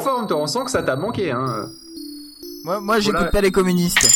forme, 0.00 0.26
toi. 0.26 0.38
On 0.38 0.46
sent 0.46 0.64
que 0.64 0.70
ça 0.70 0.82
t'a 0.82 0.96
manqué, 0.96 1.30
hein. 1.30 1.68
Moi, 2.64 2.80
moi 2.80 3.00
j'écoute 3.00 3.30
pas 3.30 3.40
les 3.40 3.52
communistes. 3.52 4.08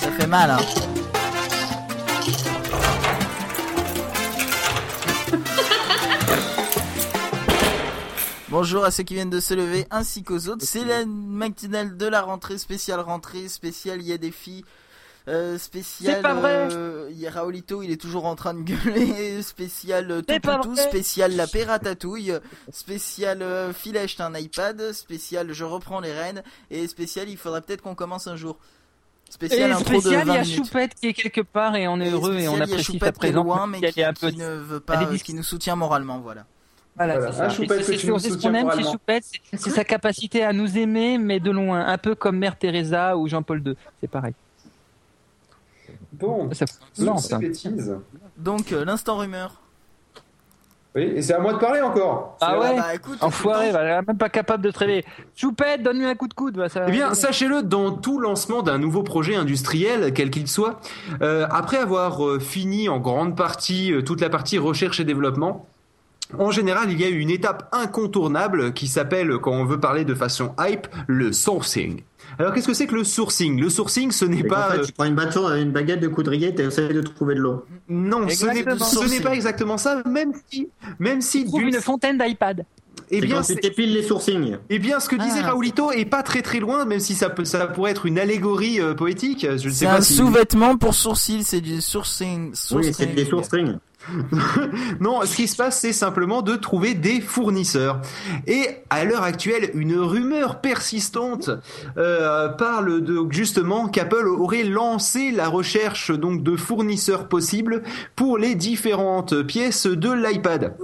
Ça 0.00 0.10
fait 0.18 0.26
mal, 0.26 0.50
hein. 0.50 0.58
Bonjour 8.50 8.84
à 8.84 8.90
ceux 8.90 9.02
qui 9.02 9.14
viennent 9.14 9.30
de 9.30 9.40
se 9.40 9.54
lever 9.54 9.86
ainsi 9.90 10.22
qu'aux 10.24 10.48
autres. 10.48 10.64
C'est 10.64 10.84
la 10.84 11.04
matinale 11.06 11.96
de 11.96 12.06
la 12.06 12.22
rentrée, 12.22 12.58
spéciale 12.58 13.00
rentrée, 13.00 13.46
spéciale 13.46 14.00
il 14.00 14.08
y 14.08 14.12
a 14.12 14.18
des 14.18 14.30
filles. 14.30 14.64
Euh, 15.28 15.58
spécial, 15.58 16.16
C'est 16.16 16.22
pas 16.22 16.34
vrai. 16.34 16.68
euh, 16.72 17.08
il 17.10 17.18
y 17.18 17.26
a 17.26 17.30
Raoulito, 17.30 17.82
il 17.82 17.90
est 17.90 18.00
toujours 18.00 18.24
en 18.24 18.34
train 18.34 18.54
de 18.54 18.62
gueuler. 18.62 19.42
Spécial 19.42 20.10
euh, 20.10 20.22
tout 20.22 20.74
spécial 20.76 21.36
la 21.36 21.46
pératatouille, 21.46 22.32
spécial 22.72 23.42
euh, 23.42 23.72
achète 24.02 24.20
un 24.20 24.34
iPad, 24.34 24.92
spécial 24.92 25.52
je 25.52 25.64
reprends 25.64 26.00
les 26.00 26.12
rênes 26.12 26.42
et 26.70 26.86
spécial 26.88 27.28
il 27.28 27.36
faudrait 27.36 27.60
peut-être 27.60 27.82
qu'on 27.82 27.94
commence 27.94 28.26
un 28.26 28.36
jour. 28.36 28.56
Spécial 29.28 29.68
Et 29.70 29.72
intro 29.74 29.94
de 29.96 30.00
spécial, 30.00 30.26
20 30.26 30.32
il 30.32 30.36
y 30.36 30.38
a 30.38 30.42
minutes. 30.42 30.56
Choupette 30.56 30.94
qui 30.94 31.06
est 31.08 31.12
quelque 31.12 31.42
part 31.42 31.76
et 31.76 31.86
on 31.86 32.00
est 32.00 32.08
Et 32.08 32.10
heureux 32.10 32.34
et 32.38 32.48
on 32.48 32.58
apprécie 32.60 32.84
Choupette 32.84 33.02
sa 33.02 33.12
présence. 33.12 33.44
loin, 33.44 33.66
mais 33.66 33.80
qui, 33.92 34.00
est 34.00 34.04
un 34.04 34.14
peu- 34.14 34.30
qui 34.30 34.38
ne 34.38 34.54
veut 34.54 34.80
pas, 34.80 35.02
euh, 35.02 35.16
qui 35.18 35.34
nous 35.34 35.42
soutient 35.42 35.76
moralement, 35.76 36.18
voilà. 36.20 36.46
Voilà, 36.96 37.18
Voilà. 37.18 37.50
c'est 37.50 37.98
ce 37.98 38.38
qu'on 38.38 38.54
aime 38.54 38.70
chez. 38.72 38.82
Choupette, 38.82 39.24
c'est 39.52 39.70
sa 39.70 39.84
capacité 39.84 40.42
à 40.42 40.52
nous 40.54 40.78
aimer, 40.78 41.18
mais 41.18 41.38
de 41.38 41.50
loin, 41.50 41.86
un 41.86 41.98
peu 41.98 42.14
comme 42.14 42.38
Mère 42.38 42.56
Teresa 42.58 43.16
ou 43.16 43.28
Jean-Paul 43.28 43.62
II. 43.64 43.74
C'est 44.00 44.10
pareil. 44.10 44.32
Bon, 46.12 46.50
Ça, 46.52 46.64
non, 46.98 47.04
non, 47.12 47.16
c'est 47.18 47.28
ça. 47.28 47.38
bêtise. 47.38 47.96
Donc 48.36 48.72
euh, 48.72 48.84
l'instant 48.84 49.16
rumeur. 49.18 49.60
Oui, 50.94 51.02
et 51.02 51.22
c'est 51.22 51.34
à 51.34 51.38
moi 51.38 51.52
de 51.52 51.58
parler 51.58 51.80
encore. 51.82 52.36
Ah 52.40 52.58
ouais 52.58 52.76
Bah 52.76 52.94
écoute, 52.94 53.18
Enfoiré, 53.20 53.66
écoute, 53.66 53.72
voilà, 53.78 54.02
même 54.02 54.16
pas 54.16 54.30
capable 54.30 54.64
de 54.64 54.70
te 54.70 54.78
réveiller. 54.78 55.04
Choupette, 55.36 55.82
donne-lui 55.82 56.06
un 56.06 56.14
coup 56.14 56.26
de 56.28 56.34
coude. 56.34 56.56
bah, 56.56 56.68
ça- 56.70 56.86
Eh 56.88 56.90
bien, 56.90 57.12
sachez-le, 57.14 57.62
dans 57.62 57.92
tout 57.92 58.18
lancement 58.18 58.62
d'un 58.62 58.78
nouveau 58.78 59.02
projet 59.02 59.36
industriel, 59.36 60.12
quel 60.14 60.30
qu'il 60.30 60.48
soit, 60.48 60.80
euh, 61.20 61.46
après 61.50 61.76
avoir 61.76 62.26
euh, 62.26 62.38
fini 62.40 62.88
en 62.88 62.98
grande 63.00 63.36
partie 63.36 63.92
euh, 63.92 64.02
toute 64.02 64.20
la 64.22 64.30
partie 64.30 64.56
recherche 64.58 64.98
et 64.98 65.04
développement, 65.04 65.66
en 66.36 66.50
général, 66.50 66.90
il 66.90 67.00
y 67.00 67.04
a 67.04 67.08
une 67.08 67.30
étape 67.30 67.68
incontournable 67.72 68.72
qui 68.72 68.86
s'appelle, 68.88 69.38
quand 69.38 69.52
on 69.52 69.64
veut 69.64 69.80
parler 69.80 70.04
de 70.04 70.14
façon 70.14 70.54
hype, 70.60 70.86
le 71.06 71.32
sourcing. 71.32 72.02
Alors, 72.38 72.52
qu'est-ce 72.52 72.66
que 72.68 72.74
c'est 72.74 72.86
que 72.86 72.94
le 72.94 73.04
sourcing? 73.04 73.58
Le 73.60 73.70
sourcing, 73.70 74.10
ce 74.12 74.24
n'est 74.24 74.44
pas... 74.44 74.68
en 74.68 74.72
fait, 74.72 74.78
euh, 74.80 74.84
tu 74.84 74.92
prends 74.92 75.04
une, 75.04 75.14
bâton, 75.14 75.48
une 75.54 75.72
baguette 75.72 76.00
de 76.00 76.08
coudrier, 76.08 76.54
tu 76.54 76.62
essaies 76.62 76.92
de 76.92 77.00
trouver 77.00 77.34
de 77.34 77.40
l'eau. 77.40 77.64
non, 77.88 78.28
ce 78.28 78.44
n'est 78.46 78.60
Exactement. 78.60 78.84
ce 78.84 79.08
n'est 79.10 79.20
pas 79.20 79.34
exactement 79.34 79.78
ça, 79.78 80.02
même 80.06 80.32
si, 80.50 80.68
même 80.98 81.20
si, 81.20 81.44
du- 81.44 81.62
une 81.62 81.80
fontaine 81.80 82.18
d'iPad. 82.18 82.64
eh 83.10 83.20
bien, 83.22 83.36
quand 83.40 83.54
tu 83.74 83.82
les 83.82 84.02
sourcings. 84.02 84.58
Eh 84.68 84.78
bien, 84.78 85.00
ce 85.00 85.08
que 85.08 85.16
disait 85.16 85.40
Ah. 85.42 85.48
Raoulito 85.48 85.90
est 85.92 86.04
pas 86.04 86.22
très 86.22 86.42
très 86.42 86.60
loin, 86.60 86.84
même 86.84 87.00
si 87.00 87.14
ça 87.14 87.30
peut, 87.30 87.44
ça 87.46 87.66
pourrait 87.66 87.92
être 87.92 88.04
une 88.06 88.18
allégorie 88.18 88.80
euh, 88.80 88.94
poétique. 88.94 89.46
Je 89.48 89.52
ne 89.52 89.58
sais 89.58 89.70
C'est 89.70 89.86
pas 89.86 89.96
un 89.96 90.00
si. 90.02 90.14
sous-vêtement 90.14 90.76
pour 90.76 90.94
sourcils, 90.94 91.42
c'est 91.44 91.62
du 91.62 91.80
sourcing. 91.80 92.50
Oui, 92.50 92.56
sourcing. 92.56 92.92
c'est 92.92 93.06
des 93.14 93.24
sourcings. 93.24 93.78
Non, 95.00 95.20
ce 95.24 95.36
qui 95.36 95.48
se 95.48 95.56
passe, 95.56 95.80
c'est 95.80 95.92
simplement 95.92 96.42
de 96.42 96.56
trouver 96.56 96.94
des 96.94 97.20
fournisseurs. 97.20 98.00
Et 98.46 98.66
à 98.90 99.04
l'heure 99.04 99.22
actuelle, 99.22 99.70
une 99.74 99.96
rumeur 99.96 100.60
persistante 100.60 101.50
euh, 101.96 102.48
parle 102.48 103.00
de 103.02 103.20
justement 103.30 103.88
qu'Apple 103.88 104.26
aurait 104.28 104.64
lancé 104.64 105.30
la 105.30 105.48
recherche 105.48 106.10
donc 106.10 106.42
de 106.42 106.56
fournisseurs 106.56 107.28
possibles 107.28 107.82
pour 108.16 108.38
les 108.38 108.54
différentes 108.54 109.42
pièces 109.42 109.86
de 109.86 110.10
l'iPad. 110.12 110.74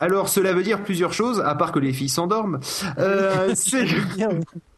Alors, 0.00 0.28
cela 0.28 0.52
veut 0.52 0.62
dire 0.62 0.82
plusieurs 0.82 1.12
choses, 1.12 1.40
à 1.44 1.54
part 1.54 1.72
que 1.72 1.78
les 1.78 1.92
filles 1.92 2.08
s'endorment. 2.08 2.60
Euh, 2.98 3.50
c'est- 3.54 3.84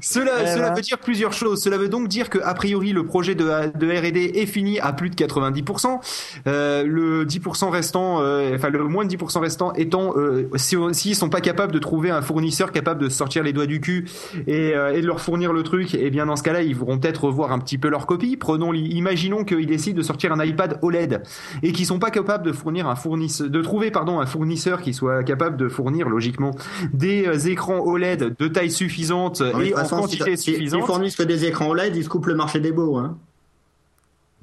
Cela, 0.00 0.32
Eh 0.42 0.46
cela 0.46 0.70
ben. 0.70 0.74
veut 0.76 0.82
dire 0.82 0.98
plusieurs 0.98 1.32
choses. 1.32 1.62
Cela 1.62 1.78
veut 1.78 1.88
donc 1.88 2.08
dire 2.08 2.28
que 2.30 2.38
a 2.42 2.54
priori 2.54 2.92
le 2.92 3.04
projet 3.04 3.34
de, 3.34 3.44
de 3.44 3.86
R&D 3.90 4.32
est 4.34 4.46
fini 4.46 4.80
à 4.80 4.92
plus 4.92 5.10
de 5.10 5.14
90%. 5.14 6.00
Euh, 6.46 6.82
le 6.84 7.24
10% 7.24 7.68
restant, 7.70 8.20
euh, 8.20 8.56
enfin 8.56 8.70
le 8.70 8.82
moins 8.84 9.04
de 9.04 9.14
10% 9.14 9.38
restant 9.40 9.72
étant, 9.74 10.14
euh, 10.16 10.48
si 10.56 10.76
s'ils 10.92 11.14
sont 11.14 11.28
pas 11.28 11.40
capables 11.40 11.72
de 11.72 11.78
trouver 11.78 12.10
un 12.10 12.22
fournisseur 12.22 12.72
capable 12.72 13.00
de 13.00 13.08
sortir 13.08 13.42
les 13.42 13.52
doigts 13.52 13.66
du 13.66 13.80
cul 13.80 14.08
et, 14.46 14.70
et 14.70 15.00
de 15.00 15.06
leur 15.06 15.20
fournir 15.20 15.52
le 15.52 15.62
truc, 15.62 15.94
et 15.94 16.10
bien 16.10 16.26
dans 16.26 16.36
ce 16.36 16.42
cas-là 16.42 16.62
ils 16.62 16.74
vont 16.74 16.98
peut-être 16.98 17.24
revoir 17.24 17.52
un 17.52 17.58
petit 17.58 17.78
peu 17.78 17.88
leur 17.88 18.06
copie. 18.06 18.36
Prenons, 18.36 18.72
imaginons 18.72 19.44
qu'ils 19.44 19.66
décident 19.66 19.96
de 19.96 20.02
sortir 20.02 20.32
un 20.32 20.42
iPad 20.44 20.78
OLED 20.82 21.22
et 21.62 21.72
qu'ils 21.72 21.86
sont 21.86 21.98
pas 21.98 22.10
capables 22.10 22.44
de 22.44 22.52
fournir 22.52 22.88
un 22.88 22.96
fournisseur, 22.96 23.48
de 23.48 23.62
trouver 23.62 23.90
pardon 23.90 24.20
un 24.20 24.26
fournisseur 24.26 24.80
qui 24.80 24.94
soit 24.94 25.22
capable 25.22 25.56
de 25.56 25.68
fournir 25.68 26.08
logiquement 26.08 26.52
des 26.92 27.48
écrans 27.48 27.80
OLED 27.80 28.34
de 28.38 28.48
taille 28.48 28.70
suffisante 28.70 29.11
Non, 29.12 29.58
mais 29.58 29.64
de 29.66 29.70
et 29.70 29.74
en 29.74 29.86
quantité 29.86 30.36
si- 30.36 30.52
suffisante. 30.52 30.86
fournissent 30.86 31.16
que 31.16 31.22
des 31.22 31.44
écrans 31.44 31.68
OLED, 31.68 31.94
ils 31.96 32.04
se 32.04 32.08
coupent 32.08 32.26
le 32.26 32.34
marché 32.34 32.60
des 32.60 32.72
beaux. 32.72 32.96
Hein. 32.96 33.16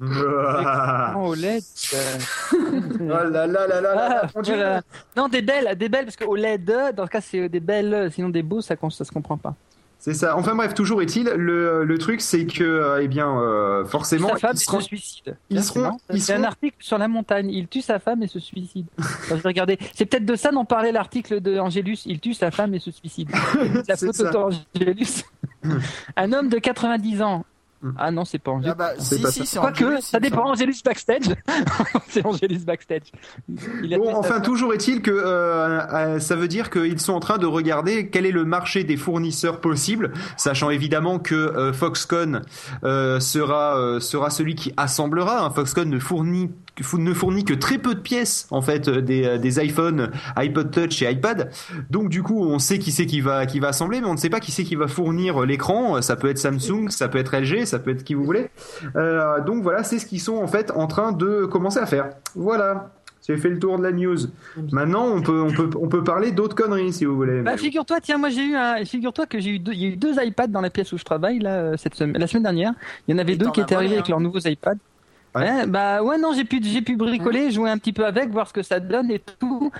OLED. 0.00 1.62
euh, 1.94 2.18
Oh 3.00 3.30
là 3.30 3.46
là 3.46 3.66
là 3.66 3.80
là 3.80 3.80
là, 3.80 4.22
Ah. 4.34 4.80
Non, 5.16 5.28
des 5.28 5.42
belles, 5.42 5.76
des 5.76 5.88
belles, 5.88 6.04
parce 6.06 6.16
que 6.16 6.24
OLED, 6.24 6.94
dans 6.96 7.04
ce 7.06 7.10
cas, 7.10 7.20
c'est 7.20 7.48
des 7.48 7.60
belles, 7.60 8.10
sinon 8.12 8.28
des 8.30 8.42
beaux, 8.42 8.60
ça, 8.62 8.76
ça 8.90 9.04
se 9.04 9.12
comprend 9.12 9.36
pas. 9.36 9.54
C'est 10.02 10.14
ça. 10.14 10.34
Enfin 10.36 10.54
bref, 10.54 10.72
toujours 10.72 11.02
est-il, 11.02 11.26
le, 11.28 11.84
le 11.84 11.98
truc 11.98 12.22
c'est 12.22 12.46
que, 12.46 12.64
euh, 12.64 13.02
eh 13.02 13.06
bien, 13.08 13.28
euh, 13.38 13.84
forcément, 13.84 14.30
ils 14.34 14.46
et 14.46 14.56
seront- 14.56 14.80
se 14.80 14.86
suicide. 14.86 15.36
ils 15.50 15.62
seront- 15.62 15.98
ils 16.10 16.22
C'est 16.22 16.32
un 16.32 16.36
seront- 16.38 16.46
article 16.48 16.76
sur 16.80 16.96
la 16.96 17.06
montagne. 17.06 17.50
Il 17.50 17.68
tue 17.68 17.82
sa 17.82 17.98
femme 17.98 18.22
et 18.22 18.26
se 18.26 18.38
suicide. 18.38 18.86
Enfin, 18.98 19.36
je 19.36 19.42
regarder. 19.42 19.78
C'est 19.94 20.06
peut-être 20.06 20.24
de 20.24 20.36
ça 20.36 20.52
dont 20.52 20.64
parlait 20.64 20.90
l'article 20.90 21.40
de 21.42 21.58
Angélus. 21.58 21.98
Il 22.06 22.18
tue 22.18 22.32
sa 22.32 22.50
femme 22.50 22.72
et 22.74 22.78
se 22.78 22.90
suicide. 22.90 23.28
La 23.88 23.96
photo 23.96 24.12
ça. 24.14 24.30
d'Angélus. 24.30 25.24
un 26.16 26.32
homme 26.32 26.48
de 26.48 26.58
90 26.58 27.20
ans. 27.20 27.44
Ah 27.96 28.10
non, 28.10 28.24
c'est 28.24 28.38
pas 28.38 28.50
Angélus. 28.50 28.70
Ah 28.72 28.74
bah, 28.74 28.90
si, 28.98 29.20
pas 29.22 29.30
si, 29.30 29.38
ça. 29.40 29.44
c'est 29.46 29.58
Quoique, 29.58 29.84
Angelus, 29.84 30.02
ça 30.02 30.20
dépend. 30.20 30.50
Angélus 30.50 30.82
backstage. 30.84 31.34
c'est 32.08 32.24
Angélus 32.26 32.58
backstage. 32.64 33.10
Il 33.82 33.94
a 33.94 33.98
Bon, 33.98 34.14
enfin, 34.14 34.40
toujours 34.40 34.74
est-il 34.74 35.00
que 35.00 35.10
euh, 35.10 35.80
euh, 35.80 36.20
ça 36.20 36.36
veut 36.36 36.48
dire 36.48 36.68
qu'ils 36.70 37.00
sont 37.00 37.14
en 37.14 37.20
train 37.20 37.38
de 37.38 37.46
regarder 37.46 38.10
quel 38.10 38.26
est 38.26 38.32
le 38.32 38.44
marché 38.44 38.84
des 38.84 38.96
fournisseurs 38.98 39.60
possibles, 39.60 40.12
sachant 40.36 40.68
évidemment 40.70 41.18
que 41.18 41.34
euh, 41.34 41.72
Foxconn 41.72 42.42
euh, 42.84 43.18
sera 43.20 43.78
euh, 43.78 43.98
sera 44.00 44.30
celui 44.30 44.54
qui 44.54 44.72
assemblera. 44.76 45.44
hein. 45.44 45.50
Foxconn 45.50 45.88
ne 45.88 45.98
fournit 45.98 46.50
ne 46.98 47.14
fournit 47.14 47.44
que 47.44 47.54
très 47.54 47.78
peu 47.78 47.94
de 47.94 48.00
pièces 48.00 48.46
en 48.50 48.62
fait 48.62 48.88
euh, 48.88 49.00
des, 49.00 49.24
euh, 49.24 49.38
des 49.38 49.58
iPhone, 49.58 50.10
iPod 50.36 50.70
Touch 50.70 51.02
et 51.02 51.10
iPad. 51.10 51.50
Donc 51.90 52.08
du 52.08 52.22
coup, 52.22 52.44
on 52.44 52.58
sait 52.58 52.78
qui 52.78 52.92
c'est 52.92 53.06
qui 53.06 53.20
va 53.20 53.46
qui 53.46 53.60
va 53.60 53.68
assembler, 53.68 54.00
mais 54.00 54.06
on 54.06 54.14
ne 54.14 54.18
sait 54.18 54.30
pas 54.30 54.40
qui 54.40 54.52
c'est 54.52 54.64
qui 54.64 54.76
va 54.76 54.88
fournir 54.88 55.40
l'écran. 55.44 56.00
Ça 56.02 56.16
peut 56.16 56.28
être 56.28 56.38
Samsung, 56.38 56.88
ça 56.90 57.08
peut 57.08 57.18
être 57.18 57.36
LG, 57.36 57.64
ça 57.64 57.78
peut 57.78 57.90
être 57.90 58.04
qui 58.04 58.14
vous 58.14 58.24
voulez. 58.24 58.50
Euh, 58.96 59.40
donc 59.40 59.62
voilà, 59.62 59.84
c'est 59.84 59.98
ce 59.98 60.06
qu'ils 60.06 60.20
sont 60.20 60.36
en 60.36 60.46
fait 60.46 60.70
en 60.72 60.86
train 60.86 61.12
de 61.12 61.46
commencer 61.46 61.78
à 61.78 61.86
faire. 61.86 62.10
Voilà. 62.34 62.90
J'ai 63.26 63.36
fait 63.36 63.50
le 63.50 63.58
tour 63.58 63.78
de 63.78 63.82
la 63.82 63.92
news. 63.92 64.16
Maintenant, 64.72 65.06
on 65.06 65.20
peut, 65.20 65.40
on 65.40 65.52
peut, 65.52 65.70
on 65.80 65.88
peut 65.88 66.02
parler 66.02 66.32
d'autres 66.32 66.56
conneries 66.56 66.92
si 66.92 67.04
vous 67.04 67.14
voulez. 67.14 67.42
Bah, 67.42 67.56
figure-toi, 67.56 68.00
tiens, 68.00 68.18
moi 68.18 68.30
j'ai 68.30 68.44
eu 68.44 68.56
un, 68.56 68.84
figure-toi 68.84 69.26
que 69.26 69.38
j'ai 69.38 69.50
eu 69.50 69.58
deux, 69.58 69.72
il 69.72 69.82
y 69.82 69.84
a 69.84 69.88
eu 69.88 69.96
deux 69.96 70.14
iPads 70.20 70.48
dans 70.48 70.60
la 70.60 70.70
pièce 70.70 70.92
où 70.92 70.98
je 70.98 71.04
travaille 71.04 71.38
là 71.38 71.56
euh, 71.56 71.76
cette 71.76 71.94
semaine, 71.94 72.18
la 72.18 72.26
semaine 72.26 72.44
dernière. 72.44 72.72
Il 73.06 73.12
y 73.12 73.14
en 73.14 73.18
avait 73.18 73.34
Et 73.34 73.36
deux 73.36 73.50
qui 73.50 73.60
étaient 73.60 73.74
arrivés 73.74 73.94
avec 73.94 74.08
leurs 74.08 74.20
nouveaux 74.20 74.40
iPads. 74.40 74.78
Ouais. 75.34 75.42
Ouais, 75.50 75.66
bah 75.66 76.02
ouais, 76.02 76.18
non, 76.18 76.32
j'ai 76.34 76.44
pu, 76.44 76.60
j'ai 76.62 76.82
pu 76.82 76.96
bricoler, 76.96 77.50
jouer 77.50 77.70
un 77.70 77.78
petit 77.78 77.92
peu 77.92 78.04
avec, 78.04 78.30
voir 78.30 78.48
ce 78.48 78.52
que 78.52 78.62
ça 78.62 78.80
donne 78.80 79.10
et 79.10 79.20
tout. 79.38 79.70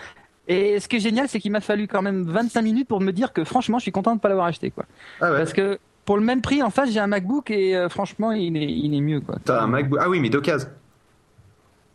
Et 0.49 0.81
ce 0.81 0.89
qui 0.89 0.97
est 0.97 1.01
génial, 1.01 1.29
c'est 1.29 1.39
qu'il 1.41 1.53
m'a 1.53 1.61
fallu 1.61 1.87
quand 1.89 2.03
même 2.03 2.25
25 2.25 2.63
minutes 2.63 2.89
pour 2.89 3.01
me 3.01 3.13
dire 3.13 3.33
que 3.33 3.45
franchement, 3.45 3.79
je 3.79 3.83
suis 3.83 3.93
content 3.93 4.11
de 4.13 4.17
ne 4.17 4.21
pas 4.21 4.29
l'avoir 4.29 4.47
acheté, 4.47 4.71
quoi. 4.71 4.85
ah 5.21 5.31
ouais. 5.33 5.39
Parce 5.39 5.53
que 5.53 5.79
pour 6.05 6.17
le 6.17 6.25
même 6.25 6.41
prix, 6.41 6.63
en 6.63 6.71
face, 6.71 6.91
j'ai 6.91 6.99
un 7.01 7.07
MacBook 7.07 7.51
et 7.51 7.77
euh, 7.77 7.89
franchement, 7.89 8.33
il 8.33 8.57
est, 8.57 8.65
il 8.65 8.95
est 8.95 9.01
mieux, 9.01 9.21
quoi. 9.21 9.37
T'as 9.45 9.61
un 9.63 9.67
MacBook. 9.69 9.99
Ah 10.03 10.09
oui, 10.09 10.19
mais 10.21 10.29
d'occasion. 10.31 10.69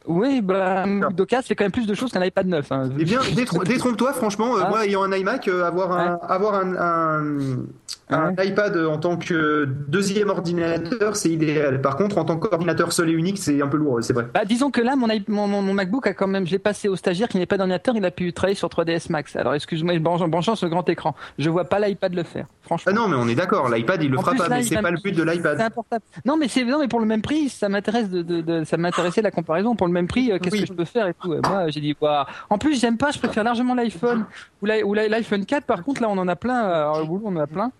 Oui, 0.08 0.42
bah, 0.42 0.84
un 0.84 0.86
MacBook 0.86 1.16
d'occasion 1.16 1.48
fait 1.48 1.56
quand 1.56 1.64
même 1.64 1.72
plus 1.72 1.88
de 1.88 1.94
choses 1.96 2.12
qu'un 2.12 2.24
iPad 2.24 2.46
neuf. 2.48 2.72
Hein. 2.72 2.90
Eh 3.00 3.04
bien, 3.04 3.20
détro- 3.22 3.64
détrompe-toi, 3.66 4.14
franchement. 4.14 4.56
euh, 4.56 4.62
Ah. 4.64 4.70
Moi, 4.70 4.86
ayant 4.86 5.04
un 5.04 5.12
iMac, 5.12 5.48
euh, 5.48 5.64
avoir 5.66 5.92
un, 5.94 6.20
avoir 6.30 6.54
un, 6.56 6.76
un, 6.78 7.58
un 8.10 8.34
iPad 8.44 8.78
en 8.78 8.98
tant 8.98 9.18
que 9.18 9.68
deuxième 9.88 10.30
ordinateur, 10.30 11.16
c'est 11.16 11.30
idéal. 11.30 11.82
Par 11.82 11.96
contre, 11.98 12.18
en 12.18 12.26
tant 12.26 12.38
qu'ordinateur 12.38 12.92
seul 12.94 13.10
et 13.10 13.14
unique, 13.14 13.38
c'est 13.38 13.62
un 13.62 13.68
peu 13.68 13.78
lourd, 13.78 14.00
c'est 14.02 14.14
vrai. 14.14 14.28
Bah, 14.34 14.46
disons 14.46 14.70
que 14.72 14.82
là, 14.82 14.96
mon, 14.96 15.08
mon, 15.48 15.74
MacBook 15.74 16.08
a 16.08 16.14
quand 16.14 16.28
même, 16.28 16.46
je 16.46 16.52
l'ai 16.52 16.60
passé 16.60 16.88
au 16.88 16.96
stagiaire 16.96 17.28
qui 17.28 17.38
n'est 17.38 17.46
pas 17.46 17.58
d'ordinateur, 17.58 17.96
il 17.96 18.06
a 18.06 18.12
pu 18.12 18.32
travailler 18.34 18.56
sur 18.56 18.68
3ds 18.70 19.12
Max. 19.12 19.36
Alors, 19.36 19.54
excuse-moi, 19.56 19.98
branchant, 20.00 20.28
branchant 20.28 20.56
ce 20.56 20.66
grand 20.66 20.88
écran. 20.90 21.16
Je 21.40 21.50
vois 21.50 21.66
pas 21.66 21.80
l'iPad 21.80 22.14
le 22.14 22.24
faire, 22.24 22.46
franchement. 22.62 22.92
Ah 22.94 22.96
non, 22.96 23.08
mais 23.08 23.16
on 23.18 23.28
est 23.28 23.36
d'accord. 23.36 23.70
L'iPad, 23.70 24.04
il 24.04 24.12
le 24.12 24.18
En 24.18 24.22
fera 24.22 24.32
plus, 24.32 24.38
pas, 24.40 24.48
là, 24.50 24.58
mais 24.58 24.64
c'est 24.64 24.82
pas 24.82 24.92
le 24.92 25.00
but 25.04 25.16
de 25.16 25.24
l'iPad. 25.24 25.60
Non, 26.26 26.38
mais 26.38 26.48
c'est 26.48 26.64
non, 26.64 26.80
mais 26.80 26.88
pour 26.88 27.00
le 27.00 27.06
même 27.06 27.22
prix, 27.22 27.50
ça 27.50 27.70
m'intéresse 27.70 28.10
de, 28.10 28.22
de, 28.22 28.42
de- 28.42 28.64
ça 28.66 28.78
m'intéressait 28.78 29.22
la 29.22 29.32
comparaison. 29.32 29.76
Pour 29.76 29.88
le 29.88 29.94
même 29.94 30.08
prix, 30.08 30.32
euh, 30.32 30.38
qu'est-ce 30.40 30.56
Oui. 30.56 30.62
que 30.62 30.68
je 30.68 30.74
peux 30.74 30.86
faire 30.86 31.08
et 31.08 31.14
tout. 31.14 31.34
Et 31.34 31.40
moi, 31.48 31.70
j'ai 31.70 31.82
dit, 31.82 31.96
waouh. 32.00 32.26
En 32.50 32.58
plus, 32.58 32.80
j'aime 32.80 32.98
pas, 32.98 33.12
je 33.12 33.20
préfère 33.20 33.44
largement 33.44 33.74
l'iPhone 33.76 34.26
ou 34.62 34.66
l'i- 34.68 34.84
ou 34.84 34.94
l'i- 34.94 35.10
l'iPhone 35.10 35.46
4. 35.46 35.66
Par 35.66 35.84
contre, 35.84 36.02
là, 36.02 36.10
on 36.10 36.18
en 36.18 36.28
a 36.28 36.36
plein. 36.36 36.64
euh, 36.66 36.74
Alors, 36.76 37.02
au 37.02 37.06
boulot, 37.06 37.24
on 37.26 37.36
en 37.36 37.40
a 37.42 37.48
plein. 37.48 37.72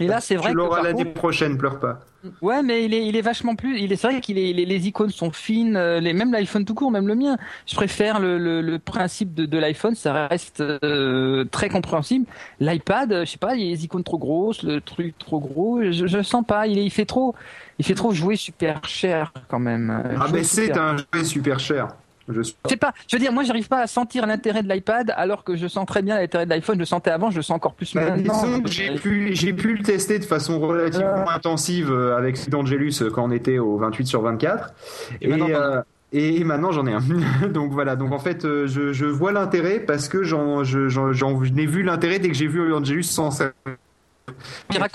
Et 0.00 0.06
là, 0.06 0.20
c'est 0.20 0.36
vrai 0.36 0.48
Tu 0.50 0.52
que 0.52 0.58
l'auras 0.58 0.82
l'année 0.82 1.04
contre- 1.04 1.14
prochaine, 1.14 1.58
pleure 1.58 1.80
pas. 1.80 2.00
Ouais, 2.42 2.62
mais 2.62 2.84
il 2.84 2.94
est, 2.94 3.06
il 3.06 3.16
est 3.16 3.20
vachement 3.20 3.54
plus. 3.54 3.78
Il 3.78 3.92
est, 3.92 3.96
c'est 3.96 4.08
vrai 4.10 4.20
qu'il 4.20 4.36
est, 4.38 4.52
les, 4.52 4.64
les 4.64 4.86
icônes 4.88 5.10
sont 5.10 5.30
fines, 5.30 5.76
euh, 5.76 6.00
les, 6.00 6.12
même 6.12 6.32
l'iPhone 6.32 6.64
tout 6.64 6.74
court, 6.74 6.90
même 6.90 7.06
le 7.06 7.14
mien. 7.14 7.36
Je 7.66 7.74
préfère 7.76 8.18
le, 8.20 8.38
le, 8.38 8.60
le 8.62 8.78
principe 8.78 9.32
de, 9.34 9.46
de 9.46 9.58
l'iPhone, 9.58 9.94
ça 9.94 10.26
reste 10.28 10.60
euh, 10.60 11.44
très 11.50 11.68
compréhensible. 11.68 12.26
L'iPad, 12.60 13.12
euh, 13.12 13.24
je 13.24 13.30
sais 13.32 13.38
pas, 13.38 13.54
il 13.54 13.62
y 13.64 13.68
a 13.68 13.70
les 13.70 13.84
icônes 13.84 14.04
trop 14.04 14.18
grosses, 14.18 14.62
le 14.64 14.80
truc 14.80 15.16
trop 15.18 15.38
gros. 15.40 15.80
Je, 15.82 16.06
je 16.06 16.22
sens 16.22 16.44
pas. 16.44 16.66
Il, 16.66 16.78
est, 16.78 16.84
il 16.84 16.90
fait 16.90 17.04
trop, 17.06 17.34
il 17.78 17.84
fait 17.84 17.94
trop 17.94 18.12
jouer 18.12 18.36
super 18.36 18.84
cher 18.88 19.32
quand 19.48 19.60
même. 19.60 20.16
Ah 20.20 20.26
ben 20.32 20.42
c'est 20.42 20.76
un 20.76 20.96
jeu 20.96 21.24
super 21.24 21.60
cher. 21.60 21.88
Je 22.28 22.42
suis... 22.42 22.56
Sais 22.68 22.76
pas. 22.76 22.92
Je 23.08 23.16
veux 23.16 23.20
dire, 23.20 23.32
moi, 23.32 23.44
j'arrive 23.44 23.68
pas 23.68 23.80
à 23.80 23.86
sentir 23.86 24.26
l'intérêt 24.26 24.62
de 24.62 24.68
l'iPad, 24.68 25.12
alors 25.16 25.44
que 25.44 25.56
je 25.56 25.66
sens 25.68 25.86
très 25.86 26.02
bien 26.02 26.18
l'intérêt 26.18 26.44
de 26.44 26.50
l'iPhone. 26.50 26.76
Je 26.76 26.80
le 26.80 26.84
sentais 26.86 27.10
avant, 27.10 27.30
je 27.30 27.36
le 27.36 27.42
sens 27.42 27.56
encore 27.56 27.74
plus 27.74 27.94
Bah, 27.94 28.10
maintenant. 28.10 28.42
disons 28.42 28.60
que 28.62 28.70
j'ai 28.70 28.94
pu, 28.94 29.30
j'ai 29.34 29.52
pu 29.52 29.76
le 29.76 29.82
tester 29.82 30.18
de 30.18 30.24
façon 30.24 30.58
relativement 30.60 31.28
intensive 31.30 31.90
euh, 31.92 32.16
avec 32.16 32.36
celui 32.36 32.50
d'Angelus 32.50 32.92
euh, 33.02 33.10
quand 33.10 33.24
on 33.24 33.30
était 33.30 33.58
au 33.58 33.76
28 33.76 34.06
sur 34.06 34.22
24. 34.22 34.72
Et 35.20 35.28
maintenant, 35.28 35.48
euh, 35.50 35.80
et 36.12 36.44
maintenant 36.44 36.72
j'en 36.72 36.86
ai 36.86 36.92
un. 36.92 37.00
donc 37.52 37.72
voilà, 37.72 37.96
donc 37.96 38.12
en 38.12 38.18
fait 38.18 38.44
euh, 38.44 38.66
je, 38.66 38.92
je 38.92 39.06
vois 39.06 39.32
l'intérêt 39.32 39.80
parce 39.80 40.08
que 40.08 40.22
j'en, 40.22 40.64
je, 40.64 40.88
j'en, 40.88 41.12
j'en 41.12 41.40
ai 41.42 41.66
vu 41.66 41.82
l'intérêt 41.82 42.18
dès 42.18 42.28
que 42.28 42.34
j'ai 42.34 42.46
vu 42.46 42.72
Angelus 42.72 43.02
sans. 43.02 43.30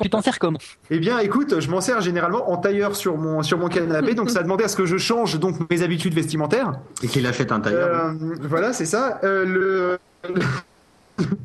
Tu 0.02 0.10
t'en 0.10 0.22
sers 0.22 0.40
comment? 0.40 0.60
Eh 0.90 1.00
bien 1.00 1.20
écoute, 1.20 1.60
je 1.60 1.70
m'en 1.70 1.82
sers 1.82 2.02
généralement 2.02 2.52
en 2.52 2.58
tailleur 2.58 2.96
sur 2.96 3.18
mon, 3.18 3.44
sur 3.44 3.58
mon 3.58 3.70
canapé, 3.70 4.14
donc 4.14 4.30
ça 4.30 4.44
demandait 4.44 4.66
à 4.66 4.68
ce 4.68 4.76
que 4.76 4.86
je 4.86 4.98
change 4.98 5.40
donc 5.40 5.70
mes 5.70 5.82
habitudes 5.84 6.14
vestimentaires. 6.14 6.74
Et 7.04 7.08
qu'il 7.08 7.26
achète 7.26 7.52
un 7.52 7.60
tailleur. 7.60 8.06
Euh, 8.06 8.14
voilà, 8.42 8.74
c'est 8.74 8.86
ça. 8.86 9.20
Euh, 9.24 9.98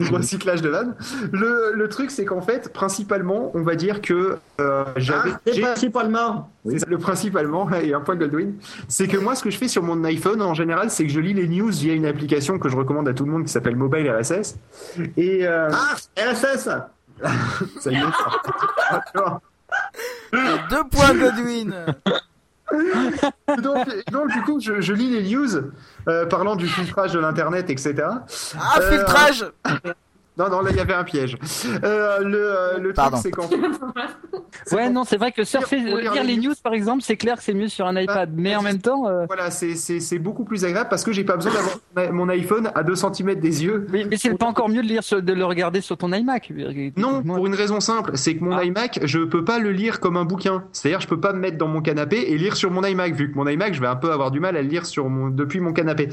le... 0.00 0.10
recyclage 0.10 0.62
de 0.62 0.68
vannes. 0.68 0.94
Le, 1.32 1.72
le 1.74 1.88
truc, 1.88 2.10
c'est 2.10 2.24
qu'en 2.24 2.40
fait, 2.40 2.72
principalement, 2.72 3.50
on 3.54 3.62
va 3.62 3.74
dire 3.74 4.00
que 4.00 4.38
euh, 4.60 4.84
j'avais. 4.96 5.30
Ah, 5.34 5.40
principalement. 5.60 6.50
c'est 6.68 6.78
ça, 6.80 6.86
le 6.88 6.98
principalement, 6.98 7.70
et 7.72 7.94
un 7.94 8.00
point 8.00 8.16
Goldwyn, 8.16 8.52
c'est 8.88 9.06
que 9.08 9.16
moi, 9.16 9.34
ce 9.34 9.42
que 9.42 9.50
je 9.50 9.58
fais 9.58 9.68
sur 9.68 9.82
mon 9.82 10.02
iPhone, 10.04 10.42
en 10.42 10.54
général, 10.54 10.90
c'est 10.90 11.04
que 11.06 11.12
je 11.12 11.20
lis 11.20 11.34
les 11.34 11.48
news 11.48 11.70
via 11.70 11.94
une 11.94 12.06
application 12.06 12.58
que 12.58 12.68
je 12.68 12.76
recommande 12.76 13.08
à 13.08 13.14
tout 13.14 13.24
le 13.24 13.32
monde 13.32 13.44
qui 13.44 13.52
s'appelle 13.52 13.76
Mobile 13.76 14.10
RSS. 14.10 14.56
Et 15.16 15.46
euh, 15.46 15.68
Ah, 15.72 15.96
RSS 16.18 16.68
ça 17.80 17.90
y 17.90 17.96
est, 17.96 18.00
ça. 18.00 18.30
D'accord. 18.90 19.40
Deux 20.70 20.84
points 20.90 21.14
Godwin. 21.14 21.86
donc, 23.62 23.88
donc, 24.10 24.32
du 24.32 24.42
coup, 24.42 24.60
je, 24.60 24.80
je 24.80 24.92
lis 24.92 25.10
les 25.10 25.22
news 25.34 25.48
euh, 26.08 26.26
parlant 26.26 26.56
du 26.56 26.66
filtrage 26.66 27.12
de 27.12 27.18
l'internet, 27.20 27.70
etc. 27.70 27.94
Ah, 28.58 28.78
Euh, 28.80 28.90
filtrage. 28.90 29.46
Non, 30.38 30.50
non, 30.50 30.60
là, 30.60 30.70
il 30.70 30.76
y 30.76 30.80
avait 30.80 30.92
un 30.92 31.02
piège. 31.04 31.38
Euh, 31.82 32.18
le 32.18 32.38
euh, 32.38 32.78
le 32.78 32.92
truc, 32.92 33.14
c'est 33.22 33.30
qu'en 33.30 33.48
Ouais, 34.72 34.90
non, 34.90 35.04
c'est 35.04 35.16
vrai 35.16 35.32
que 35.32 35.44
surfer, 35.44 35.78
lire 35.78 36.12
lire 36.14 36.24
les 36.24 36.36
news, 36.36 36.52
par 36.62 36.72
exemple, 36.74 37.02
c'est 37.02 37.16
clair 37.16 37.36
que 37.36 37.42
c'est 37.42 37.54
mieux 37.54 37.68
sur 37.68 37.86
un 37.86 37.96
iPad. 38.00 38.30
Mais 38.34 38.54
en 38.56 38.62
même 38.62 38.78
temps, 38.80 39.06
euh, 39.08 39.26
Voilà, 39.26 39.50
c'est- 39.50 40.18
beaucoup 40.18 40.44
plus 40.44 40.64
agréable 40.64 40.88
parce 40.88 41.04
que 41.04 41.12
j'ai 41.12 41.24
pas 41.24 41.36
besoin 41.36 41.52
d'avoir 41.52 42.12
mon 42.12 42.28
iPhone 42.28 42.70
à 42.74 42.82
2 42.82 42.94
cm 42.94 43.34
des 43.36 43.64
yeux. 43.64 43.86
mais 43.90 44.16
c'est 44.16 44.36
pas 44.36 44.46
encore 44.46 44.68
mieux 44.68 44.82
de 44.82 44.88
lire, 44.88 45.02
de 45.12 45.32
le 45.32 45.44
regarder 45.44 45.80
sur 45.80 45.96
ton 45.96 46.12
iMac. 46.12 46.52
Non, 46.96 47.22
pour 47.22 47.46
une 47.46 47.54
raison 47.54 47.80
simple, 47.80 48.12
c'est 48.14 48.36
que 48.36 48.44
mon 48.44 48.56
Ah. 48.56 48.64
iMac, 48.64 49.00
je 49.04 49.18
peux 49.20 49.44
pas 49.44 49.58
le 49.58 49.70
lire 49.72 50.00
comme 50.00 50.16
un 50.16 50.24
bouquin. 50.24 50.64
C'est-à-dire, 50.72 51.00
je 51.00 51.06
peux 51.08 51.20
pas 51.20 51.32
me 51.32 51.38
mettre 51.38 51.58
dans 51.58 51.68
mon 51.68 51.80
canapé 51.82 52.16
et 52.32 52.38
lire 52.38 52.56
sur 52.56 52.70
mon 52.70 52.82
iMac, 52.84 53.14
vu 53.14 53.30
que 53.30 53.36
mon 53.36 53.46
iMac, 53.46 53.74
je 53.74 53.80
vais 53.80 53.86
un 53.86 53.96
peu 53.96 54.10
avoir 54.12 54.30
du 54.30 54.40
mal 54.40 54.56
à 54.56 54.62
le 54.62 54.68
lire 54.68 54.86
sur 54.86 55.08
mon 55.08 55.28
depuis 55.28 55.60
mon 55.60 55.72
canapé. 55.72 56.08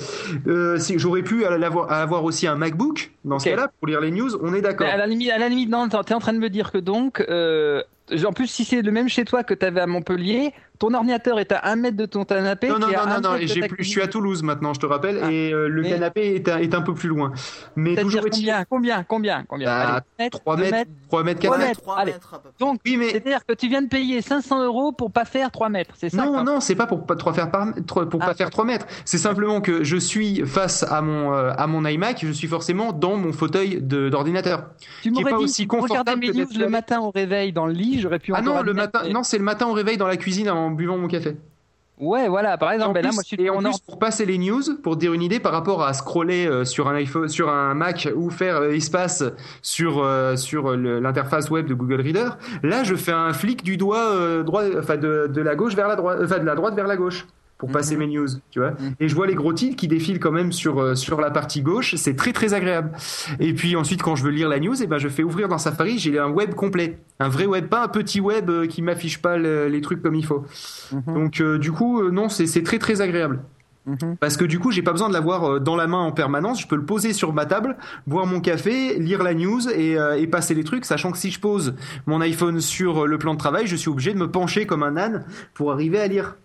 Euh, 0.47 0.77
si 0.77 0.99
j'aurais 0.99 1.21
pu 1.23 1.45
avoir 1.45 2.23
aussi 2.23 2.47
un 2.47 2.55
MacBook 2.55 3.11
dans 3.25 3.39
ce 3.39 3.45
cas-là 3.49 3.69
pour 3.79 3.87
lire 3.87 4.01
les 4.01 4.11
news, 4.11 4.29
on 4.41 4.53
est 4.53 4.61
d'accord. 4.61 4.87
À 4.87 4.97
la 4.97 5.07
limite, 5.07 5.31
à 5.31 5.37
la 5.37 5.49
limite, 5.49 5.69
non, 5.69 5.87
t'es 5.89 5.97
t'es 6.03 6.13
en 6.13 6.19
train 6.19 6.33
de 6.33 6.39
me 6.39 6.49
dire 6.49 6.71
que 6.71 6.77
donc, 6.77 7.23
euh, 7.29 7.81
en 8.25 8.33
plus, 8.33 8.47
si 8.47 8.65
c'est 8.65 8.81
le 8.81 8.91
même 8.91 9.09
chez 9.09 9.25
toi 9.25 9.43
que 9.43 9.53
t'avais 9.53 9.81
à 9.81 9.87
Montpellier, 9.87 10.53
ton 10.79 10.93
ordinateur 10.93 11.39
est 11.39 11.51
à 11.51 11.67
un 11.69 11.75
mètre 11.75 11.97
de 11.97 12.05
ton 12.05 12.25
canapé. 12.25 12.67
Non, 12.69 12.79
non, 12.79 12.87
non, 12.87 13.21
non, 13.21 13.37
j'ai 13.41 13.67
plus, 13.67 13.83
je 13.83 13.89
suis 13.89 14.01
à. 14.01 14.07
Toulouse 14.07 14.43
maintenant, 14.43 14.73
je 14.75 14.79
te 14.79 14.85
rappelle, 14.85 15.19
Ah. 15.23 15.31
et 15.31 15.51
euh, 15.53 15.67
le 15.67 15.81
Mais- 15.81 15.89
canapé 15.89 16.35
est 16.35 16.47
un, 16.49 16.57
est 16.59 16.75
un 16.75 16.81
peu 16.81 16.93
plus 16.93 17.09
loin. 17.09 17.31
Mais 17.75 17.95
toujours 17.95 18.21
combien, 18.29 18.63
combien, 18.69 19.03
combien, 19.03 19.43
combien? 19.47 19.65
Bah, 19.67 19.81
Allez, 19.87 20.01
mètres, 20.19 20.39
3 20.39 20.55
deux 20.57 20.69
mètres, 20.69 20.91
3 21.07 21.23
mètres, 21.23 21.39
4 21.39 21.49
Trois 21.53 21.57
mètres. 21.57 21.69
mètres. 21.69 21.81
3 21.81 21.97
allez. 21.97 22.11
mètres. 22.11 22.41
Donc, 22.59 22.79
Oui, 22.85 22.97
mais 22.97 23.09
c'est-à-dire 23.09 23.45
que 23.45 23.53
tu 23.53 23.67
viens 23.69 23.81
de 23.81 23.87
payer 23.87 24.21
500 24.21 24.63
euros 24.63 24.91
pour 24.91 25.11
pas 25.11 25.25
faire 25.25 25.49
3 25.51 25.69
mètres, 25.69 25.95
c'est 25.97 26.09
ça 26.09 26.17
Non, 26.25 26.43
non, 26.43 26.59
c'est 26.59 26.75
pas 26.75 26.85
pour 26.85 27.05
pas 27.05 27.15
trois 27.15 27.33
faire 27.33 27.49
par, 27.49 27.67
pour 28.09 28.21
Ah. 28.21 28.27
pas 28.27 28.33
faire 28.35 28.49
3 28.51 28.65
mètres. 28.65 28.85
C'est 29.05 29.17
simplement 29.17 29.61
que 29.61 29.83
je 29.83 29.97
suis 29.97 30.45
face 30.45 30.83
à 30.83 31.01
mon 31.01 31.33
euh, 31.33 31.51
à 31.57 31.65
mon 31.65 31.85
iMac, 31.85 32.23
je 32.23 32.31
suis 32.31 32.47
forcément 32.47 32.91
dans 32.93 33.15
mon 33.15 33.31
fauteuil 33.33 33.81
d'ordinateur. 33.81 34.65
Tu 35.01 35.11
qui 35.11 35.19
est 35.19 35.21
m'aurais 35.21 35.31
pas 35.31 35.37
dit, 35.37 35.43
aussi 35.45 35.63
regarder 35.63 35.87
confortable 35.87 36.19
mes 36.21 36.27
que 36.27 36.33
news 36.37 36.45
d'être 36.45 36.57
le 36.57 36.69
matin 36.69 36.99
au 36.99 37.09
réveil 37.09 37.51
dans 37.53 37.65
le 37.65 37.73
lit, 37.73 37.99
j'aurais 38.01 38.19
pu 38.19 38.31
Ah 38.35 38.41
non, 38.41 38.53
le 38.53 38.59
admettre, 38.71 38.75
matin, 38.77 39.01
mais- 39.05 39.13
non, 39.13 39.23
c'est 39.23 39.37
le 39.37 39.43
matin 39.43 39.67
au 39.67 39.73
réveil 39.73 39.97
dans 39.97 40.07
la 40.07 40.17
cuisine 40.17 40.49
en 40.67 40.71
buvant 40.71 40.97
mon 40.97 41.07
café. 41.07 41.35
Ouais, 41.99 42.27
voilà, 42.27 42.57
par 42.57 42.71
exemple, 42.71 42.95
ben 42.95 43.03
là, 43.03 43.11
moi, 43.13 43.21
je 43.23 43.27
suis 43.27 43.41
et 43.41 43.49
en 43.51 43.59
plus, 43.59 43.79
pour 43.79 43.99
passer 43.99 44.25
les 44.25 44.39
news, 44.39 44.63
pour 44.81 44.97
dire 44.97 45.13
une 45.13 45.21
idée 45.21 45.39
par 45.39 45.51
rapport 45.51 45.83
à 45.83 45.93
scroller 45.93 46.47
euh, 46.47 46.65
sur 46.65 46.87
un 46.87 46.95
iPhone, 46.95 47.29
sur 47.29 47.49
un 47.49 47.75
Mac 47.75 48.09
ou 48.15 48.31
faire 48.31 48.57
euh, 48.57 48.71
espace 48.71 49.23
sur 49.61 50.03
euh, 50.03 50.35
sur 50.35 50.75
l'interface 50.75 51.51
web 51.51 51.67
de 51.67 51.75
Google 51.75 52.01
Reader, 52.01 52.37
là, 52.63 52.83
je 52.83 52.95
fais 52.95 53.11
un 53.11 53.31
flic 53.31 53.63
du 53.63 53.77
doigt 53.77 54.09
euh, 54.09 54.41
droit, 54.41 54.63
enfin 54.77 54.97
de, 54.97 55.29
de 55.31 55.41
la 55.41 55.55
gauche 55.55 55.75
vers 55.75 55.87
la 55.87 55.95
droite, 55.95 56.19
enfin 56.23 56.39
de 56.39 56.45
la 56.45 56.55
droite 56.55 56.73
vers 56.73 56.87
la 56.87 56.97
gauche 56.97 57.27
pour 57.63 57.71
passer 57.71 57.95
mes 57.95 58.07
news, 58.07 58.27
tu 58.51 58.59
vois. 58.59 58.71
Mhm. 58.71 58.95
Et 58.99 59.07
je 59.07 59.15
vois 59.15 59.25
les 59.25 59.35
gros 59.35 59.53
titres 59.53 59.77
qui 59.77 59.87
défilent 59.87 60.19
quand 60.19 60.31
même 60.33 60.51
sur 60.51 60.79
euh, 60.81 60.95
sur 60.95 61.21
la 61.21 61.31
partie 61.31 61.61
gauche, 61.61 61.95
c'est 61.95 62.15
très 62.15 62.33
très 62.33 62.53
agréable. 62.53 62.91
Et 63.39 63.53
puis 63.53 63.75
ensuite, 63.77 64.01
quand 64.03 64.15
je 64.17 64.23
veux 64.23 64.31
lire 64.31 64.49
la 64.49 64.59
news, 64.59 64.81
et 64.83 64.87
ben 64.87 64.97
je 64.97 65.07
fais 65.07 65.23
ouvrir 65.23 65.47
dans 65.47 65.57
Safari, 65.57 65.97
j'ai 65.97 66.19
un 66.19 66.29
web 66.29 66.53
complet, 66.55 66.97
un 67.21 67.29
vrai 67.29 67.45
web, 67.45 67.67
pas 67.67 67.83
un 67.83 67.87
petit 67.87 68.19
web 68.19 68.49
euh, 68.49 68.67
qui 68.67 68.81
m'affiche 68.81 69.21
pas 69.21 69.37
le- 69.37 69.67
les 69.69 69.79
trucs 69.79 70.01
comme 70.01 70.15
il 70.15 70.25
faut. 70.25 70.43
Mhm. 70.91 71.13
Donc 71.13 71.39
euh, 71.39 71.57
du 71.57 71.71
coup, 71.71 72.01
euh, 72.01 72.11
non, 72.11 72.27
c'est 72.27 72.63
très 72.63 72.79
très 72.79 72.99
agréable. 72.99 73.39
Parce 74.21 74.37
que 74.37 74.45
du 74.45 74.59
coup, 74.59 74.71
j'ai 74.71 74.81
pas 74.81 74.93
besoin 74.93 75.09
de 75.09 75.13
l'avoir 75.13 75.59
dans 75.59 75.75
la 75.75 75.87
main 75.87 75.97
en 75.99 76.13
permanence. 76.13 76.61
Je 76.61 76.67
peux 76.67 76.77
le 76.77 76.85
poser 76.85 77.11
sur 77.11 77.33
ma 77.33 77.45
table, 77.45 77.75
boire 78.07 78.25
mon 78.25 78.39
café, 78.39 78.97
lire 78.97 79.21
la 79.23 79.33
news 79.33 79.59
et, 79.69 79.97
euh, 79.99 80.17
et 80.17 80.25
passer 80.25 80.53
les 80.53 80.63
trucs, 80.63 80.85
sachant 80.85 81.11
que 81.11 81.17
si 81.17 81.31
je 81.31 81.39
pose 81.41 81.75
mon 82.05 82.21
iPhone 82.21 82.61
sur 82.61 83.05
le 83.07 83.17
plan 83.17 83.33
de 83.33 83.39
travail, 83.39 83.67
je 83.67 83.75
suis 83.75 83.89
obligé 83.89 84.13
de 84.13 84.17
me 84.19 84.31
pencher 84.31 84.65
comme 84.65 84.83
un 84.83 84.95
âne 84.95 85.25
pour 85.53 85.73
arriver 85.73 85.99
à 85.99 86.07
lire. 86.07 86.37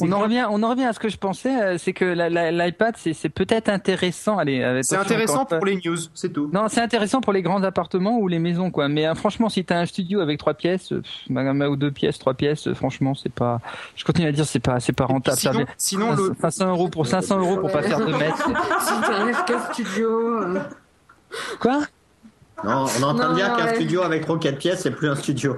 On 0.00 0.12
en 0.12 0.20
revient, 0.20 0.46
on 0.50 0.62
en 0.62 0.68
revient 0.70 0.84
à 0.84 0.92
ce 0.92 0.98
que 0.98 1.08
je 1.08 1.16
pensais, 1.16 1.62
euh, 1.62 1.78
c'est 1.78 1.92
que 1.94 2.04
la- 2.04 2.28
la- 2.28 2.50
l'iPad, 2.52 2.94
c'est 2.98 3.14
c'est 3.14 3.30
peut-être 3.30 3.68
intéressant. 3.70 4.36
Allez, 4.38 4.60
euh, 4.60 4.80
c'est 4.82 4.96
intéressant 4.96 5.46
pour 5.46 5.64
les 5.64 5.80
news, 5.84 5.96
c'est 6.14 6.32
tout. 6.32 6.50
Non, 6.52 6.68
c'est 6.68 6.80
intéressant 6.82 7.20
pour 7.22 7.32
les 7.32 7.40
grands 7.42 7.62
appartements 7.62 8.18
ou 8.18 8.28
les 8.28 8.38
maisons, 8.38 8.70
quoi. 8.70 8.88
Mais 8.88 9.06
euh, 9.06 9.14
franchement, 9.14 9.48
si 9.48 9.64
t'as 9.64 9.78
un 9.80 9.86
studio 9.86 10.20
avec 10.20 10.38
trois 10.38 10.54
pièces, 10.54 10.92
euh, 10.92 11.00
pff, 11.02 11.68
ou 11.70 11.76
deux 11.76 11.90
pièces, 11.90 12.18
trois 12.18 12.34
pièces, 12.34 12.72
franchement, 12.74 13.14
c'est 13.14 13.32
pas. 13.32 13.60
Je 13.96 14.04
continue 14.04 14.28
à 14.28 14.32
dire, 14.32 14.44
c'est 14.44 14.60
pas, 14.60 14.80
c'est 14.80 14.92
pas 14.92 15.06
rentable. 15.06 15.38
Ça 15.38 15.52
Sinon, 15.52 15.64
sinon 15.78 16.12
le, 16.14 16.34
500 16.40 16.68
euros 16.68 16.88
pour 16.88 17.06
500 17.06 17.38
euros 17.38 17.56
pour 17.56 17.70
pas 17.72 17.82
faire 17.82 17.98
deux 18.04 18.16
mètres. 18.16 18.46
Si 18.80 18.92
t'as 19.00 19.22
un 19.22 19.32
FK 19.32 19.72
Studio. 19.72 20.08
euh, 20.42 20.58
Quoi? 21.60 21.80
Non, 22.64 22.84
on 22.84 23.00
est 23.00 23.04
en 23.04 23.14
train 23.14 23.26
Non, 23.26 23.30
de 23.30 23.34
dire 23.36 23.56
qu'un 23.56 23.64
ouais. 23.66 23.74
studio 23.74 24.02
avec 24.02 24.22
trop 24.24 24.36
quatre 24.36 24.58
pièces, 24.58 24.80
c'est 24.82 24.90
plus 24.90 25.08
un 25.08 25.14
studio. 25.16 25.56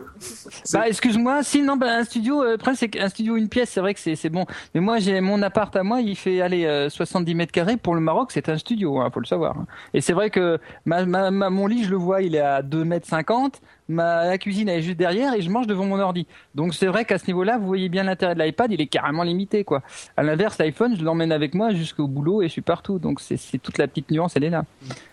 Bah, 0.72 0.88
excuse-moi. 0.88 1.42
Si 1.42 1.62
non, 1.62 1.76
bah, 1.76 1.86
un 1.98 2.04
studio. 2.04 2.42
euh, 2.42 2.52
Le 2.52 2.56
problème, 2.58 2.76
c'est 2.76 2.88
qu'un 2.88 3.08
studio 3.08 3.36
une 3.36 3.48
pièce, 3.48 3.70
c'est 3.70 3.80
vrai 3.80 3.94
que 3.94 4.00
c'est 4.00 4.16
c'est 4.16 4.28
bon. 4.30 4.46
Mais 4.74 4.80
moi, 4.80 4.98
j'ai 4.98 5.20
mon 5.20 5.40
appart 5.42 5.74
à 5.76 5.82
moi, 5.82 6.00
il 6.00 6.16
fait 6.16 6.40
aller 6.40 6.64
euh, 6.66 6.88
70 6.90 7.34
mètres 7.34 7.52
carrés. 7.52 7.76
Pour 7.76 7.94
le 7.94 8.00
Maroc, 8.00 8.30
c'est 8.32 8.48
un 8.48 8.58
studio, 8.58 9.00
hein, 9.00 9.10
faut 9.12 9.20
le 9.20 9.26
savoir. 9.26 9.54
Et 9.94 10.00
c'est 10.00 10.12
vrai 10.12 10.30
que 10.30 10.58
ma, 10.84 11.04
ma, 11.06 11.30
ma- 11.30 11.50
mon 11.50 11.66
lit, 11.66 11.84
je 11.84 11.90
le 11.90 11.96
vois, 11.96 12.22
il 12.22 12.34
est 12.34 12.40
à 12.40 12.62
2 12.62 12.84
mètres 12.84 13.06
50. 13.06 13.60
Ma 13.88 14.24
la 14.24 14.38
cuisine 14.38 14.68
elle 14.68 14.80
est 14.80 14.82
juste 14.82 14.96
derrière 14.96 15.34
et 15.34 15.42
je 15.42 15.50
mange 15.50 15.66
devant 15.66 15.84
mon 15.84 15.98
ordi. 15.98 16.26
Donc 16.54 16.74
c'est 16.74 16.86
vrai 16.86 17.04
qu'à 17.04 17.18
ce 17.18 17.26
niveau-là, 17.26 17.58
vous 17.58 17.66
voyez 17.66 17.88
bien 17.88 18.02
l'intérêt 18.02 18.34
de 18.34 18.42
l'iPad, 18.42 18.72
il 18.72 18.80
est 18.80 18.86
carrément 18.86 19.22
limité 19.22 19.64
quoi. 19.64 19.82
À 20.16 20.22
l'inverse, 20.22 20.58
l'iPhone, 20.58 20.96
je 20.96 21.04
l'emmène 21.04 21.32
avec 21.32 21.54
moi 21.54 21.72
jusqu'au 21.72 22.08
boulot 22.08 22.42
et 22.42 22.48
je 22.48 22.52
suis 22.52 22.62
partout. 22.62 22.98
Donc 22.98 23.20
c'est 23.20 23.58
toute 23.58 23.78
la 23.78 23.86
petite 23.86 24.10
nuance, 24.10 24.34
elle 24.36 24.44
est 24.44 24.50
là. 24.50 24.64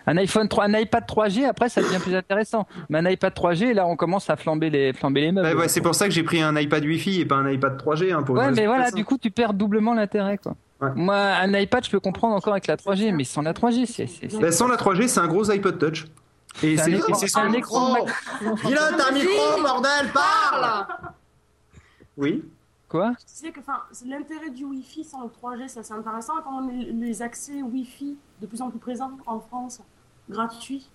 Un 0.06 0.16
iPhone 0.16 0.48
3, 0.48 0.64
un 0.64 0.78
iPad 0.78 1.04
3G, 1.04 1.44
après 1.46 1.68
ça 1.68 1.82
devient 1.82 2.00
plus 2.00 2.14
intéressant. 2.14 2.66
Mais 2.88 2.98
un 2.98 3.08
iPad 3.08 3.32
3G, 3.32 3.72
là 3.72 3.86
on 3.86 3.96
commence 3.96 4.28
à 4.30 4.36
flamber 4.36 4.70
les 4.70 4.92
flamber 4.92 5.20
les 5.20 5.32
meubles. 5.32 5.56
Ouais, 5.56 5.68
c'est 5.68 5.80
pour 5.80 5.94
ça 5.94 6.06
que 6.06 6.12
j'ai 6.12 6.22
pris 6.22 6.42
un 6.42 6.56
iPad 6.56 6.84
Wi-Fi 6.84 7.20
et 7.20 7.24
pas 7.24 7.36
un 7.36 7.50
iPad 7.50 7.80
3G. 7.80 8.12
Hein, 8.12 8.22
pour 8.22 8.36
Ouais, 8.36 8.50
mais 8.50 8.66
voilà, 8.66 8.90
du 8.90 9.04
coup, 9.04 9.18
tu 9.18 9.30
perds 9.30 9.54
doublement 9.54 9.94
l'intérêt, 9.94 10.38
quoi. 10.38 10.56
Ouais. 10.80 10.90
Moi, 10.96 11.16
un 11.16 11.52
iPad, 11.54 11.84
je 11.84 11.90
peux 11.90 12.00
comprendre 12.00 12.34
encore 12.34 12.52
avec 12.52 12.66
la 12.66 12.76
3G, 12.76 13.12
mais 13.12 13.24
sans 13.24 13.42
la 13.42 13.52
3G, 13.52 13.86
c'est. 13.86 14.40
Bah, 14.40 14.52
sans 14.52 14.68
la 14.68 14.76
3G, 14.76 15.08
c'est 15.08 15.20
un 15.20 15.28
gros 15.28 15.50
iPod 15.50 15.78
Touch. 15.78 16.06
Et 16.62 16.76
C'est 16.76 16.90
et 16.92 17.00
son- 17.28 17.46
Dis-le, 17.46 18.96
t'as 18.96 19.08
un 19.08 19.12
micro, 19.12 19.62
bordel, 19.62 20.12
parle 20.12 20.86
Oui. 22.16 22.44
Quoi? 22.88 23.10
Tu 23.18 23.24
sais 23.26 23.50
que 23.50 23.60
l'intérêt 24.06 24.50
du 24.50 24.64
Wi-Fi 24.64 25.02
sans 25.04 25.22
le 25.24 25.28
3G, 25.28 25.68
ça 25.68 25.82
c'est 25.82 25.94
intéressant 25.94 26.34
quand 26.44 26.62
on 26.62 26.68
a 26.68 26.72
les 26.72 27.22
accès 27.22 27.60
Wi-Fi 27.62 28.16
de 28.40 28.46
plus 28.46 28.62
en 28.62 28.70
plus 28.70 28.78
présents 28.78 29.10
en 29.26 29.40
France, 29.40 29.80
gratuits. 30.30 30.88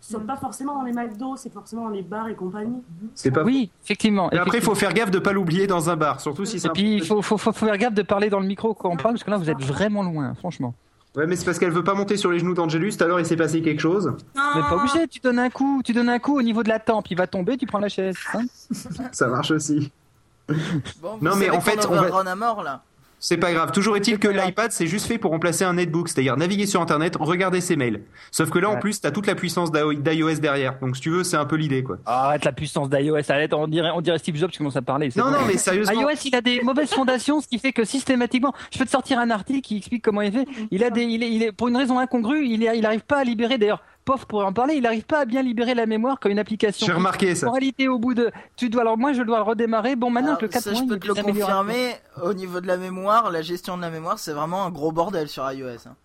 Ce 0.00 0.12
sont 0.12 0.20
pas 0.20 0.36
forcément 0.36 0.74
dans 0.74 0.82
les 0.82 0.92
McDo, 0.92 1.36
c'est 1.36 1.52
forcément 1.52 1.84
dans 1.84 1.90
les 1.90 2.02
bars 2.02 2.28
et 2.28 2.34
compagnie. 2.34 2.82
C'est 3.14 3.30
pas. 3.30 3.42
Oui, 3.42 3.70
effectivement. 3.82 4.28
Mais 4.30 4.38
après, 4.38 4.58
il 4.58 4.62
faut 4.62 4.74
faire 4.74 4.92
gaffe 4.92 5.10
de 5.10 5.18
pas 5.18 5.32
l'oublier 5.32 5.66
dans 5.66 5.88
un 5.88 5.96
bar, 5.96 6.20
surtout 6.20 6.44
si 6.44 6.60
c'est 6.60 6.68
Et 6.68 6.72
puis, 6.72 6.96
il 6.96 7.04
faut, 7.04 7.22
faut, 7.22 7.38
faut 7.38 7.52
faire 7.52 7.78
gaffe 7.78 7.94
de 7.94 8.02
parler 8.02 8.28
dans 8.28 8.38
le 8.38 8.46
micro 8.46 8.74
quand 8.74 8.90
on 8.90 8.96
parle, 8.96 9.14
parce 9.14 9.24
que 9.24 9.30
là, 9.30 9.38
vous 9.38 9.48
êtes 9.48 9.62
vraiment 9.62 10.02
loin, 10.02 10.34
franchement. 10.34 10.74
Ouais, 11.16 11.26
mais 11.26 11.34
c'est 11.34 11.44
parce 11.46 11.58
qu'elle 11.58 11.70
veut 11.70 11.82
pas 11.84 11.94
monter 11.94 12.16
sur 12.18 12.30
les 12.30 12.38
genoux 12.38 12.52
d'Angelus, 12.54 12.92
tout 12.96 13.04
à 13.04 13.06
l'heure 13.06 13.18
il 13.18 13.24
s'est 13.26 13.36
passé 13.36 13.62
quelque 13.62 13.80
chose. 13.80 14.12
Mais 14.34 14.60
pas 14.60 14.76
obligé, 14.76 15.08
tu 15.08 15.18
donnes 15.20 15.38
un 15.38 15.48
coup, 15.48 15.80
tu 15.84 15.92
donnes 15.94 16.10
un 16.10 16.18
coup 16.18 16.36
au 16.38 16.42
niveau 16.42 16.62
de 16.62 16.68
la 16.68 16.78
tempe, 16.78 17.06
il 17.10 17.16
va 17.16 17.26
tomber, 17.26 17.56
tu 17.56 17.64
prends 17.66 17.78
la 17.78 17.88
chaise. 17.88 18.16
hein. 18.34 18.44
Ça 19.12 19.26
marche 19.28 19.50
aussi. 19.50 19.90
Bon, 21.00 21.18
Non, 21.22 21.34
mais 21.36 21.48
en 21.50 21.60
fait, 21.60 21.84
on 21.88 21.94
va- 21.94 22.30
à 22.30 22.34
mort 22.36 22.62
là. 22.62 22.82
C'est 23.18 23.38
pas 23.38 23.52
grave. 23.52 23.72
Toujours 23.72 23.96
est-il 23.96 24.18
que 24.18 24.28
l'iPad, 24.28 24.70
c'est 24.72 24.86
juste 24.86 25.06
fait 25.06 25.16
pour 25.18 25.30
remplacer 25.30 25.64
un 25.64 25.72
netbook, 25.74 26.08
c'est-à-dire 26.08 26.36
naviguer 26.36 26.66
sur 26.66 26.80
Internet, 26.82 27.16
regarder 27.18 27.60
ses 27.60 27.74
mails. 27.76 28.02
Sauf 28.30 28.50
que 28.50 28.58
là, 28.58 28.68
en 28.70 28.76
plus, 28.78 29.00
t'as 29.00 29.10
toute 29.10 29.26
la 29.26 29.34
puissance 29.34 29.72
d'I- 29.72 29.96
d'iOS 29.98 30.34
derrière. 30.34 30.78
Donc, 30.80 30.96
si 30.96 31.02
tu 31.02 31.10
veux, 31.10 31.24
c'est 31.24 31.36
un 31.38 31.46
peu 31.46 31.56
l'idée, 31.56 31.82
quoi. 31.82 31.98
Arrête 32.04 32.44
la 32.44 32.52
puissance 32.52 32.90
d'iOS, 32.90 33.30
arrête, 33.30 33.54
on 33.54 33.66
dirait, 33.68 33.90
on 33.94 34.00
dirait 34.02 34.18
Steve 34.18 34.36
Jobs 34.36 34.50
qui 34.50 34.58
commence 34.58 34.76
à 34.76 34.82
parler. 34.82 35.10
c'est 35.10 35.18
Non, 35.20 35.26
bon. 35.26 35.32
non, 35.32 35.38
mais 35.46 35.56
sérieusement. 35.56 35.98
iOS, 36.00 36.18
il 36.26 36.34
a 36.36 36.40
des 36.42 36.60
mauvaises 36.60 36.90
fondations, 36.92 37.40
ce 37.40 37.48
qui 37.48 37.58
fait 37.58 37.72
que 37.72 37.84
systématiquement, 37.84 38.52
je 38.72 38.78
peux 38.78 38.84
te 38.84 38.90
sortir 38.90 39.18
un 39.18 39.30
article 39.30 39.60
qui 39.62 39.78
explique 39.78 40.02
comment 40.04 40.20
il 40.20 40.32
fait. 40.32 40.46
Il 40.70 40.84
a 40.84 40.90
des, 40.90 41.02
il 41.02 41.22
est, 41.22 41.30
il 41.32 41.42
est 41.42 41.52
pour 41.52 41.68
une 41.68 41.76
raison 41.76 41.98
incongrue, 41.98 42.44
il 42.46 42.62
est, 42.64 42.76
il 42.78 42.84
arrive 42.84 43.00
pas 43.02 43.18
à 43.20 43.24
libérer. 43.24 43.56
D'ailleurs, 43.58 43.82
Pof 44.06 44.24
pourrait 44.24 44.46
en 44.46 44.52
parler. 44.54 44.74
Il 44.74 44.82
n'arrive 44.84 45.04
pas 45.04 45.18
à 45.20 45.24
bien 45.26 45.42
libérer 45.42 45.74
la 45.74 45.84
mémoire 45.84 46.18
quand 46.20 46.30
une 46.30 46.38
application. 46.38 46.86
J'ai 46.86 46.92
remarqué 46.92 47.34
ça. 47.34 47.48
En 47.48 47.52
réalité, 47.52 47.88
au 47.88 47.98
bout 47.98 48.14
de, 48.14 48.30
tu 48.56 48.70
dois 48.70 48.80
alors 48.82 48.96
moi, 48.96 49.12
je 49.12 49.22
dois 49.22 49.36
le 49.38 49.42
redémarrer. 49.42 49.96
Bon, 49.96 50.08
maintenant 50.10 50.28
Alors, 50.28 50.38
que 50.38 50.44
le 50.46 50.50
4 50.52 50.62
ça, 50.62 50.72
je 50.74 50.84
peux 50.84 50.98
te 50.98 51.06
le 51.08 51.14
confirmer. 51.14 51.96
Au 52.22 52.32
niveau 52.32 52.60
de 52.60 52.66
la 52.68 52.76
mémoire, 52.78 53.30
la 53.30 53.42
gestion 53.42 53.76
de 53.76 53.82
la 53.82 53.90
mémoire, 53.90 54.18
c'est 54.18 54.32
vraiment 54.32 54.64
un 54.64 54.70
gros 54.70 54.92
bordel 54.92 55.28
sur 55.28 55.50
iOS. 55.52 55.68
hein. 55.88 55.96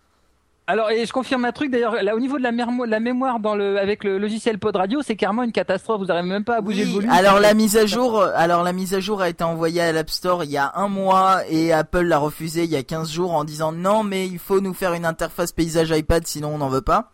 Alors, 0.68 0.90
et 0.90 1.04
je 1.06 1.12
confirme 1.12 1.44
un 1.44 1.50
truc 1.52 1.70
d'ailleurs, 1.72 1.94
là, 2.02 2.14
au 2.14 2.20
niveau 2.20 2.38
de 2.38 2.42
la, 2.44 2.50
la 2.52 3.00
mémoire 3.00 3.40
dans 3.40 3.56
le, 3.56 3.78
avec 3.80 4.04
le 4.04 4.16
logiciel 4.18 4.58
Pod 4.60 4.74
Radio, 4.76 5.00
c'est 5.02 5.16
carrément 5.16 5.42
une 5.42 5.50
catastrophe. 5.52 6.00
Vous 6.00 6.06
n'arrivez 6.06 6.28
même 6.28 6.44
pas 6.44 6.56
à 6.56 6.60
bouger 6.60 6.82
Oui, 6.82 6.88
le 6.88 6.94
volume. 6.94 7.10
alors 7.10 7.40
la 7.40 7.52
mise 7.52 7.76
à 7.76 7.84
jour, 7.84 8.22
alors 8.22 8.62
la 8.62 8.72
mise 8.72 8.94
à 8.94 9.00
jour 9.00 9.20
a 9.22 9.28
été 9.28 9.42
envoyée 9.42 9.80
à 9.80 9.90
l'App 9.92 10.08
Store 10.10 10.44
il 10.44 10.50
y 10.50 10.56
a 10.56 10.72
un 10.76 10.86
mois 10.88 11.40
et 11.48 11.72
Apple 11.72 12.02
l'a 12.02 12.18
refusé 12.18 12.62
il 12.64 12.70
y 12.70 12.76
a 12.76 12.82
15 12.84 13.10
jours 13.10 13.32
en 13.32 13.42
disant 13.44 13.72
non 13.72 14.04
mais 14.04 14.26
il 14.28 14.38
faut 14.38 14.60
nous 14.60 14.72
faire 14.72 14.94
une 14.94 15.04
interface 15.04 15.50
paysage 15.52 15.90
iPad 15.90 16.26
sinon 16.28 16.52
on 16.54 16.58
n'en 16.58 16.68
veut 16.68 16.80
pas. 16.80 17.10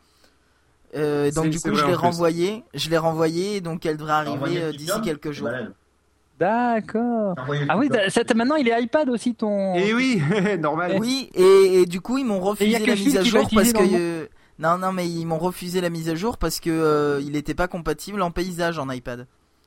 Euh, 0.97 1.27
et 1.27 1.31
donc 1.33 1.51
du 1.51 1.61
coup 1.61 1.75
je 1.75 1.85
l'ai 1.85 1.95
renvoyé, 1.95 2.65
je 2.75 2.89
l'ai 2.89 2.97
renvoyé 2.99 3.57
et 3.57 3.61
donc 3.61 3.85
elle 3.85 3.97
devrait 3.99 4.13
arriver 4.15 4.63
euh, 4.63 4.73
d'ici 4.73 5.01
quelques 5.03 5.27
c'est 5.27 5.33
jours. 5.35 5.49
malade. 5.49 5.75
D'accord. 6.39 7.35
Ah 7.37 7.77
oui, 7.77 7.89
maintenant 8.35 8.55
il 8.57 8.69
est 8.69 8.83
iPad 8.83 9.09
aussi 9.11 9.35
ton. 9.35 9.75
Et 9.75 9.93
oui, 9.93 10.23
normal. 10.61 10.97
Oui 10.99 11.31
et, 11.35 11.81
et 11.83 11.87
du 11.87 12.01
coup 12.01 12.19
ils 12.19 12.25
m'ont 12.25 12.39
Et 12.39 12.41
refusé 12.41 12.79
la 12.87 12.95
mise 12.95 13.17
à 13.17 13.23
jour 13.25 13.49
parce 13.53 13.73
que 13.73 13.79
euh, 13.83 14.27
non 14.59 14.79
non 14.79 14.93
mais 14.93 15.09
ils 15.09 15.27
m'ont 15.27 15.39
refusé 15.39 15.81
la 15.81 15.91
mise 15.91 16.09
à 16.09 16.15
jour 16.15 16.39
parce 16.39 16.61
que 16.61 16.71
euh, 16.71 17.21
il 17.23 17.33
n'était 17.33 17.55
pas 17.55 17.69
compatible 17.69 18.23
en 18.23 18.31
paysage 18.31 18.79
en 18.79 18.89
iPad 18.91 19.27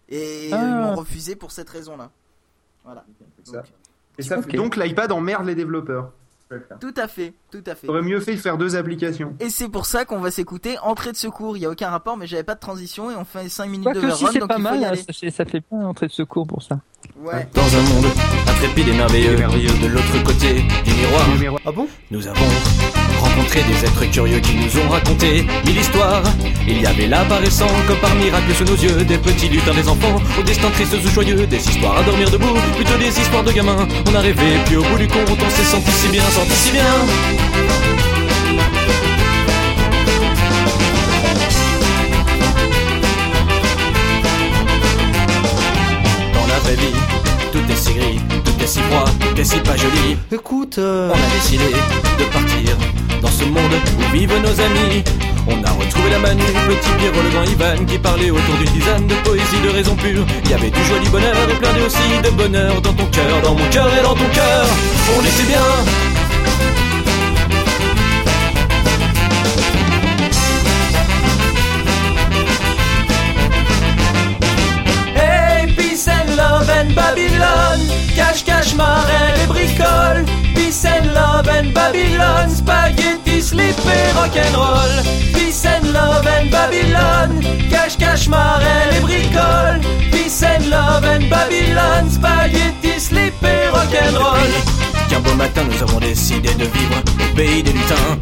et 0.10 0.50
euh, 0.52 0.56
Ah. 0.58 0.64
ils 0.66 0.76
m'ont 0.76 0.96
refusé 0.96 1.36
pour 1.36 1.52
cette 1.52 1.70
raison 1.70 1.98
là. 1.98 2.10
Voilà. 2.86 3.06
Ça. 3.44 3.58
Donc, 3.58 3.66
Et 4.18 4.24
ça, 4.24 4.40
Ok. 4.40 4.56
Donc, 4.56 4.76
l'iPad 4.76 5.12
emmerde 5.12 5.46
les 5.46 5.56
développeurs. 5.56 6.12
Tout 6.80 6.94
à 6.98 7.08
fait, 7.08 7.34
tout 7.52 7.64
à 7.66 7.76
fait. 7.76 7.88
Aurait 7.88 8.02
mieux 8.02 8.20
fait 8.20 8.34
de 8.36 8.40
faire 8.40 8.58
deux 8.58 8.76
applications. 8.76 9.34
Et 9.40 9.50
c'est 9.50 9.70
pour 9.70 9.86
ça 9.86 10.06
qu'on 10.06 10.20
va 10.20 10.32
s'écouter 10.32 10.78
Entrée 10.80 11.12
de 11.12 11.18
secours. 11.18 11.58
Il 11.58 11.62
y 11.62 11.66
a 11.66 11.70
aucun 11.70 11.90
rapport, 11.90 12.18
mais 12.18 12.28
j'avais 12.28 12.44
pas 12.44 12.56
de 12.56 12.60
transition 12.60 13.12
et 13.12 13.16
on 13.16 13.26
fait 13.26 13.48
5 13.50 13.66
minutes 13.68 13.88
de 13.94 14.00
Quoique 14.00 14.16
si 14.16 14.40
donc 14.40 14.48
pas 14.50 14.56
il 14.58 14.64
faut 14.64 14.70
mal, 14.70 14.80
y 14.82 14.86
hein, 14.86 14.88
aller. 14.90 14.98
ça, 15.02 15.14
fait- 15.14 15.32
ça 15.32 15.46
fait 15.46 15.62
pas 15.62 15.76
entrée 15.78 16.08
de 16.08 16.12
secours 16.12 16.46
pour 16.48 16.62
ça. 16.62 16.80
Ouais. 17.18 17.48
Dans 17.54 17.62
un 17.76 17.82
monde 17.94 18.06
intrépide 18.48 18.88
et 18.90 18.94
merveilleux, 18.94 19.36
de 19.82 19.88
l'autre 19.88 20.24
côté 20.24 20.61
miroir, 21.40 21.62
Ah 21.66 21.72
bon 21.72 21.88
nous 22.10 22.28
avons 22.28 22.46
rencontré 23.20 23.62
des 23.64 23.86
êtres 23.86 24.06
curieux 24.12 24.40
qui 24.40 24.56
nous 24.56 24.80
ont 24.82 24.90
raconté 24.90 25.46
mille 25.66 25.78
histoires. 25.78 26.24
Il 26.68 26.82
y 26.82 26.86
avait 26.86 27.08
là 27.08 27.22
apparaissant 27.22 27.68
comme 27.88 27.98
par 27.98 28.14
miracle 28.16 28.54
sous 28.54 28.64
nos 28.64 28.76
yeux 28.76 29.04
des 29.04 29.18
petits 29.18 29.50
lutins, 29.50 29.74
des 29.74 29.88
enfants, 29.88 30.16
au 30.40 30.44
destin 30.44 30.70
triste 30.72 30.94
ou 30.94 31.10
joyeux, 31.10 31.46
des 31.46 31.58
histoires 31.58 31.98
à 31.98 32.04
dormir 32.04 32.30
debout, 32.30 32.56
plutôt 32.76 32.98
des 32.98 33.08
histoires 33.08 33.44
de 33.44 33.52
gamins. 33.52 33.88
On 34.10 34.16
a 34.16 34.20
rêvé, 34.20 34.58
puis 34.66 34.78
au 34.78 34.84
bout 34.84 34.98
du 34.98 35.08
compte, 35.08 35.30
on 35.30 35.50
s'est 35.50 35.64
senti 35.64 35.92
si 35.92 36.08
bien, 36.10 36.24
senti 36.24 36.56
si 36.56 36.72
bien. 36.72 36.84
Dans 46.34 46.48
la 46.48 46.60
vraie 46.60 46.76
vie, 46.76 47.01
si 48.72 48.80
froid, 48.84 49.04
est 49.38 49.44
si 49.44 49.60
pas 49.60 49.76
joli. 49.76 50.16
Écoute, 50.32 50.80
on 50.80 51.12
a 51.12 51.30
décidé 51.36 51.72
de 52.20 52.24
partir 52.32 52.78
dans 53.22 53.28
ce 53.28 53.44
monde 53.44 53.76
où 54.00 54.16
vivent 54.16 54.42
nos 54.42 54.62
amis. 54.62 55.04
On 55.46 55.62
a 55.66 55.72
retrouvé 55.72 56.10
la 56.10 56.20
Manu, 56.20 56.44
petit 56.70 56.90
Pierrot, 56.98 57.22
le 57.22 57.30
grand 57.32 57.44
Ivan 57.44 57.86
qui 57.86 57.98
parlait 57.98 58.32
autour 58.32 58.56
d'une 58.56 58.72
tisane 58.72 59.08
de 59.08 59.16
poésie, 59.26 59.60
de 59.62 59.70
raison 59.72 59.94
pure. 59.96 60.26
Il 60.46 60.52
y 60.52 60.54
avait 60.54 60.70
du 60.70 60.86
joli 60.86 61.10
bonheur 61.10 61.36
et 61.50 61.56
plein 61.56 61.74
de 61.74 61.82
aussi 61.82 62.22
de 62.24 62.30
bonheur 62.30 62.82
dans 62.82 62.94
ton 62.94 63.06
cœur, 63.08 63.42
dans 63.44 63.56
mon 63.56 63.70
cœur 63.72 63.90
et 63.94 64.04
dans 64.04 64.16
ton 64.16 64.30
cœur. 64.34 64.66
On 65.18 65.22
était 65.22 65.44
bien. 65.44 65.68
Hey, 75.18 75.68
peace 75.76 76.08
and 76.08 76.38
love 76.38 76.70
and 76.70 76.94
Babylon. 76.96 78.02
Cache, 78.16 78.44
cache, 78.62 78.76
marelle 78.76 79.40
et 79.44 79.48
bricole. 79.48 80.26
Peace 80.56 80.86
and 80.86 81.14
love 81.14 81.48
and 81.48 81.74
Babylon. 81.74 82.50
Spaghetti, 82.50 83.42
slip 83.42 83.76
et 83.86 84.14
rock'n'roll. 84.14 85.04
Peace 85.34 85.66
and 85.66 85.92
love 85.94 86.28
and 86.28 86.50
Babylon. 86.50 87.42
Cache, 87.70 87.98
cache, 87.98 88.28
marelle 88.28 88.96
et 88.96 89.02
bricole. 89.02 89.82
Peace 90.12 90.44
and 90.44 90.70
love 90.70 91.04
and 91.04 91.30
Babylon. 91.30 92.10
Spaghetti, 92.10 93.00
slip 93.00 93.44
et 93.44 93.70
rock'n'roll. 93.70 94.52
Qu'un 95.10 95.20
beau 95.20 95.34
matin, 95.36 95.64
nous 95.64 95.82
avons 95.82 96.00
décidé 96.00 96.54
de 96.54 96.66
vivre 96.66 96.96
au 97.00 97.36
pays 97.36 97.64
des 97.64 97.74
lutins. 97.74 98.20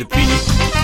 Depuis 0.00 0.24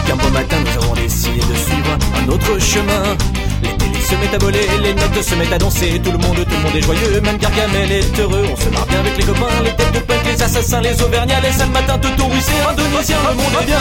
qu'un 0.07 0.17
beau 0.17 0.29
matin 0.29 0.57
nous 0.61 0.85
avons 0.85 0.93
décidé 0.93 1.39
de 1.39 1.55
suivre 1.55 1.97
un 2.23 2.29
autre 2.29 2.59
chemin. 2.61 3.17
Les 3.63 3.71
télés 3.71 4.03
se 4.03 4.15
mettent 4.17 4.35
à 4.35 4.39
voler, 4.39 4.61
les 4.83 4.93
notes 4.93 5.23
se 5.23 5.35
mettent 5.37 5.55
à 5.55 5.59
danser. 5.59 5.99
Tout 6.05 6.13
le 6.13 6.19
monde, 6.19 6.37
tout 6.37 6.55
le 6.55 6.63
monde 6.63 6.77
est 6.77 6.83
joyeux, 6.83 7.23
même 7.23 7.39
Gargamel 7.39 7.93
est 7.93 8.21
heureux. 8.21 8.45
On 8.53 8.57
se 8.57 8.69
marre 8.69 8.85
bien 8.85 9.01
avec 9.01 9.17
les 9.17 9.25
copains, 9.25 9.63
les 9.65 9.75
têtes 9.75 9.93
de 9.95 10.01
punk, 10.01 10.19
les 10.27 10.43
assassins, 10.43 10.83
les 10.83 11.01
auvergnats. 11.01 11.41
Les 11.41 11.53
sales 11.53 11.71
matins, 11.71 11.97
Teuton, 11.97 12.29
Russien, 12.29 12.69
Indonésien, 12.69 13.17
le 13.31 13.37
monde 13.37 13.63
est 13.63 13.65
bien 13.65 13.79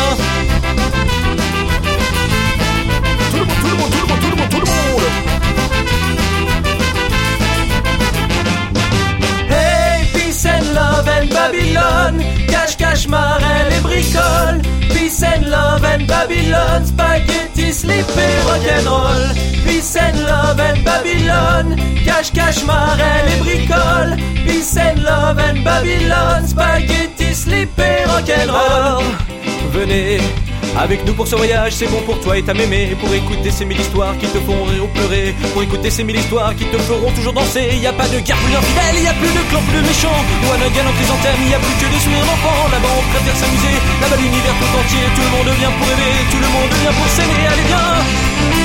love 11.05 11.21
and 11.21 11.29
Babylon. 11.29 12.19
Cache, 12.47 12.75
cache, 12.77 13.07
marelle 13.07 13.71
et 13.71 13.81
bricole. 13.81 14.61
Peace 14.89 15.23
and 15.23 15.49
love 15.49 15.83
and 15.83 16.07
Babylon. 16.07 16.85
Spaghetti, 16.85 17.71
slip 17.71 18.07
et 18.17 18.43
rock'n'roll. 18.47 19.33
Peace 19.65 19.95
and 19.95 20.23
love 20.23 20.59
and 20.59 20.83
Babylon. 20.83 21.75
Cache, 22.05 22.31
cache, 22.31 22.63
marelle 22.65 23.27
et 23.27 23.39
bricole. 23.41 24.15
Peace 24.45 24.77
and 24.77 25.03
love 25.03 25.39
and 25.39 25.63
Babylon. 25.63 26.47
Spaghetti, 26.47 27.33
slip 27.33 27.77
et 27.79 28.05
rock'n'roll. 28.07 29.03
Venez. 29.71 30.54
Avec 30.77 31.05
nous 31.05 31.13
pour 31.13 31.27
ce 31.27 31.35
voyage, 31.35 31.73
c'est 31.73 31.87
bon 31.87 32.01
pour 32.01 32.19
toi 32.19 32.37
et 32.37 32.43
ta 32.43 32.53
mémé. 32.53 32.95
Pour 32.99 33.13
écouter 33.13 33.49
ces 33.49 33.63
mille 33.63 33.79
histoires 33.79 34.17
qui 34.17 34.27
te 34.27 34.39
font 34.39 34.63
rire 34.65 34.83
ou 34.83 34.87
pleurer. 34.87 35.33
Pour 35.53 35.63
écouter 35.63 35.89
ces 35.89 36.03
mille 36.03 36.17
histoires 36.17 36.53
qui 36.55 36.65
te 36.65 36.77
feront 36.77 37.11
toujours 37.11 37.33
danser. 37.33 37.79
Y 37.81 37.87
a 37.87 37.93
pas 37.93 38.07
de 38.07 38.19
plus 38.19 38.55
infidèle, 38.55 39.03
y 39.03 39.07
a 39.07 39.13
plus 39.13 39.31
de 39.31 39.43
clans 39.49 39.63
plus 39.71 39.81
de 39.81 39.87
méchants. 39.87 40.21
One 40.51 40.61
again 40.61 40.87
en 40.87 40.93
chrysanthème, 40.99 41.39
y 41.49 41.53
a 41.53 41.59
plus 41.59 41.75
que 41.79 41.87
des 41.91 42.01
sourires 42.03 42.27
d'enfants. 42.27 42.67
Là-bas 42.71 42.91
on 42.91 43.03
préfère 43.13 43.37
s'amuser, 43.39 43.75
là-bas 44.01 44.17
l'univers 44.17 44.55
tout 44.59 44.73
entier 44.75 45.03
Tout 45.15 45.23
le 45.23 45.31
monde 45.31 45.49
vient 45.57 45.71
pour 45.71 45.87
rêver, 45.87 46.11
tout 46.31 46.41
le 46.43 46.49
monde 46.51 46.71
vient 46.83 46.91
pour 46.91 47.07
s'aimer. 47.07 47.47
Allez 47.47 47.67
viens 47.71 48.64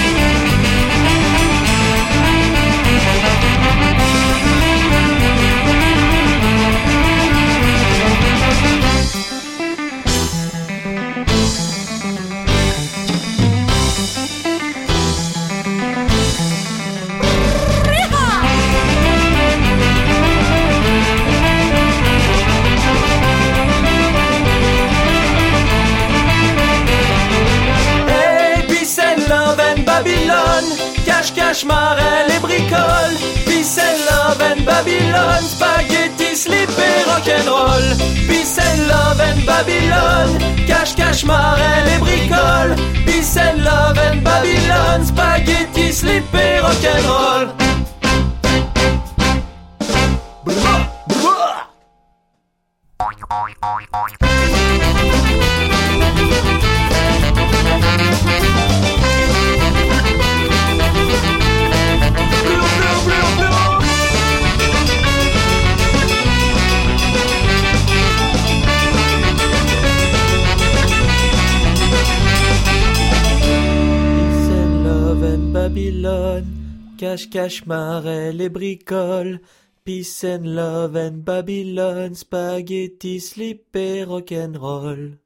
love 30.00 30.06
and 30.06 30.26
Babylon. 30.26 30.64
Cache, 31.04 31.32
cache, 31.32 31.64
marelle 31.64 32.30
et 32.30 32.40
bricole. 32.40 33.16
Peace 33.46 33.78
and 33.78 33.98
love 34.06 34.40
and 34.40 34.64
Babylon. 34.64 35.42
Spaghetti, 35.42 36.34
slip 36.36 36.70
et 36.78 37.06
rock'n'roll. 37.06 37.96
Peace 38.26 38.58
and 38.58 38.88
love 38.88 39.20
and 39.20 39.44
Babylon. 39.44 40.38
Cache, 40.66 40.94
cache, 40.94 41.24
marelle 41.24 41.88
et 41.88 42.00
bricole. 42.00 42.76
Peace 43.04 43.36
and 43.36 43.62
love 43.64 43.98
and 43.98 44.22
Babylon. 44.22 45.04
Spaghetti, 45.04 45.92
slip 45.92 46.34
et 46.34 46.60
rock'n'roll. 46.62 47.70
Cache, 77.00 77.30
cache, 77.30 77.64
marelle 77.64 78.42
et 78.42 78.50
bricole. 78.50 79.40
Peace 79.86 80.22
and 80.22 80.54
love 80.54 80.94
and 80.96 81.24
Babylon. 81.24 82.14
Spaghetti, 82.14 83.18
slip 83.18 83.74
et 83.74 84.04
rock'n'roll. 84.04 85.16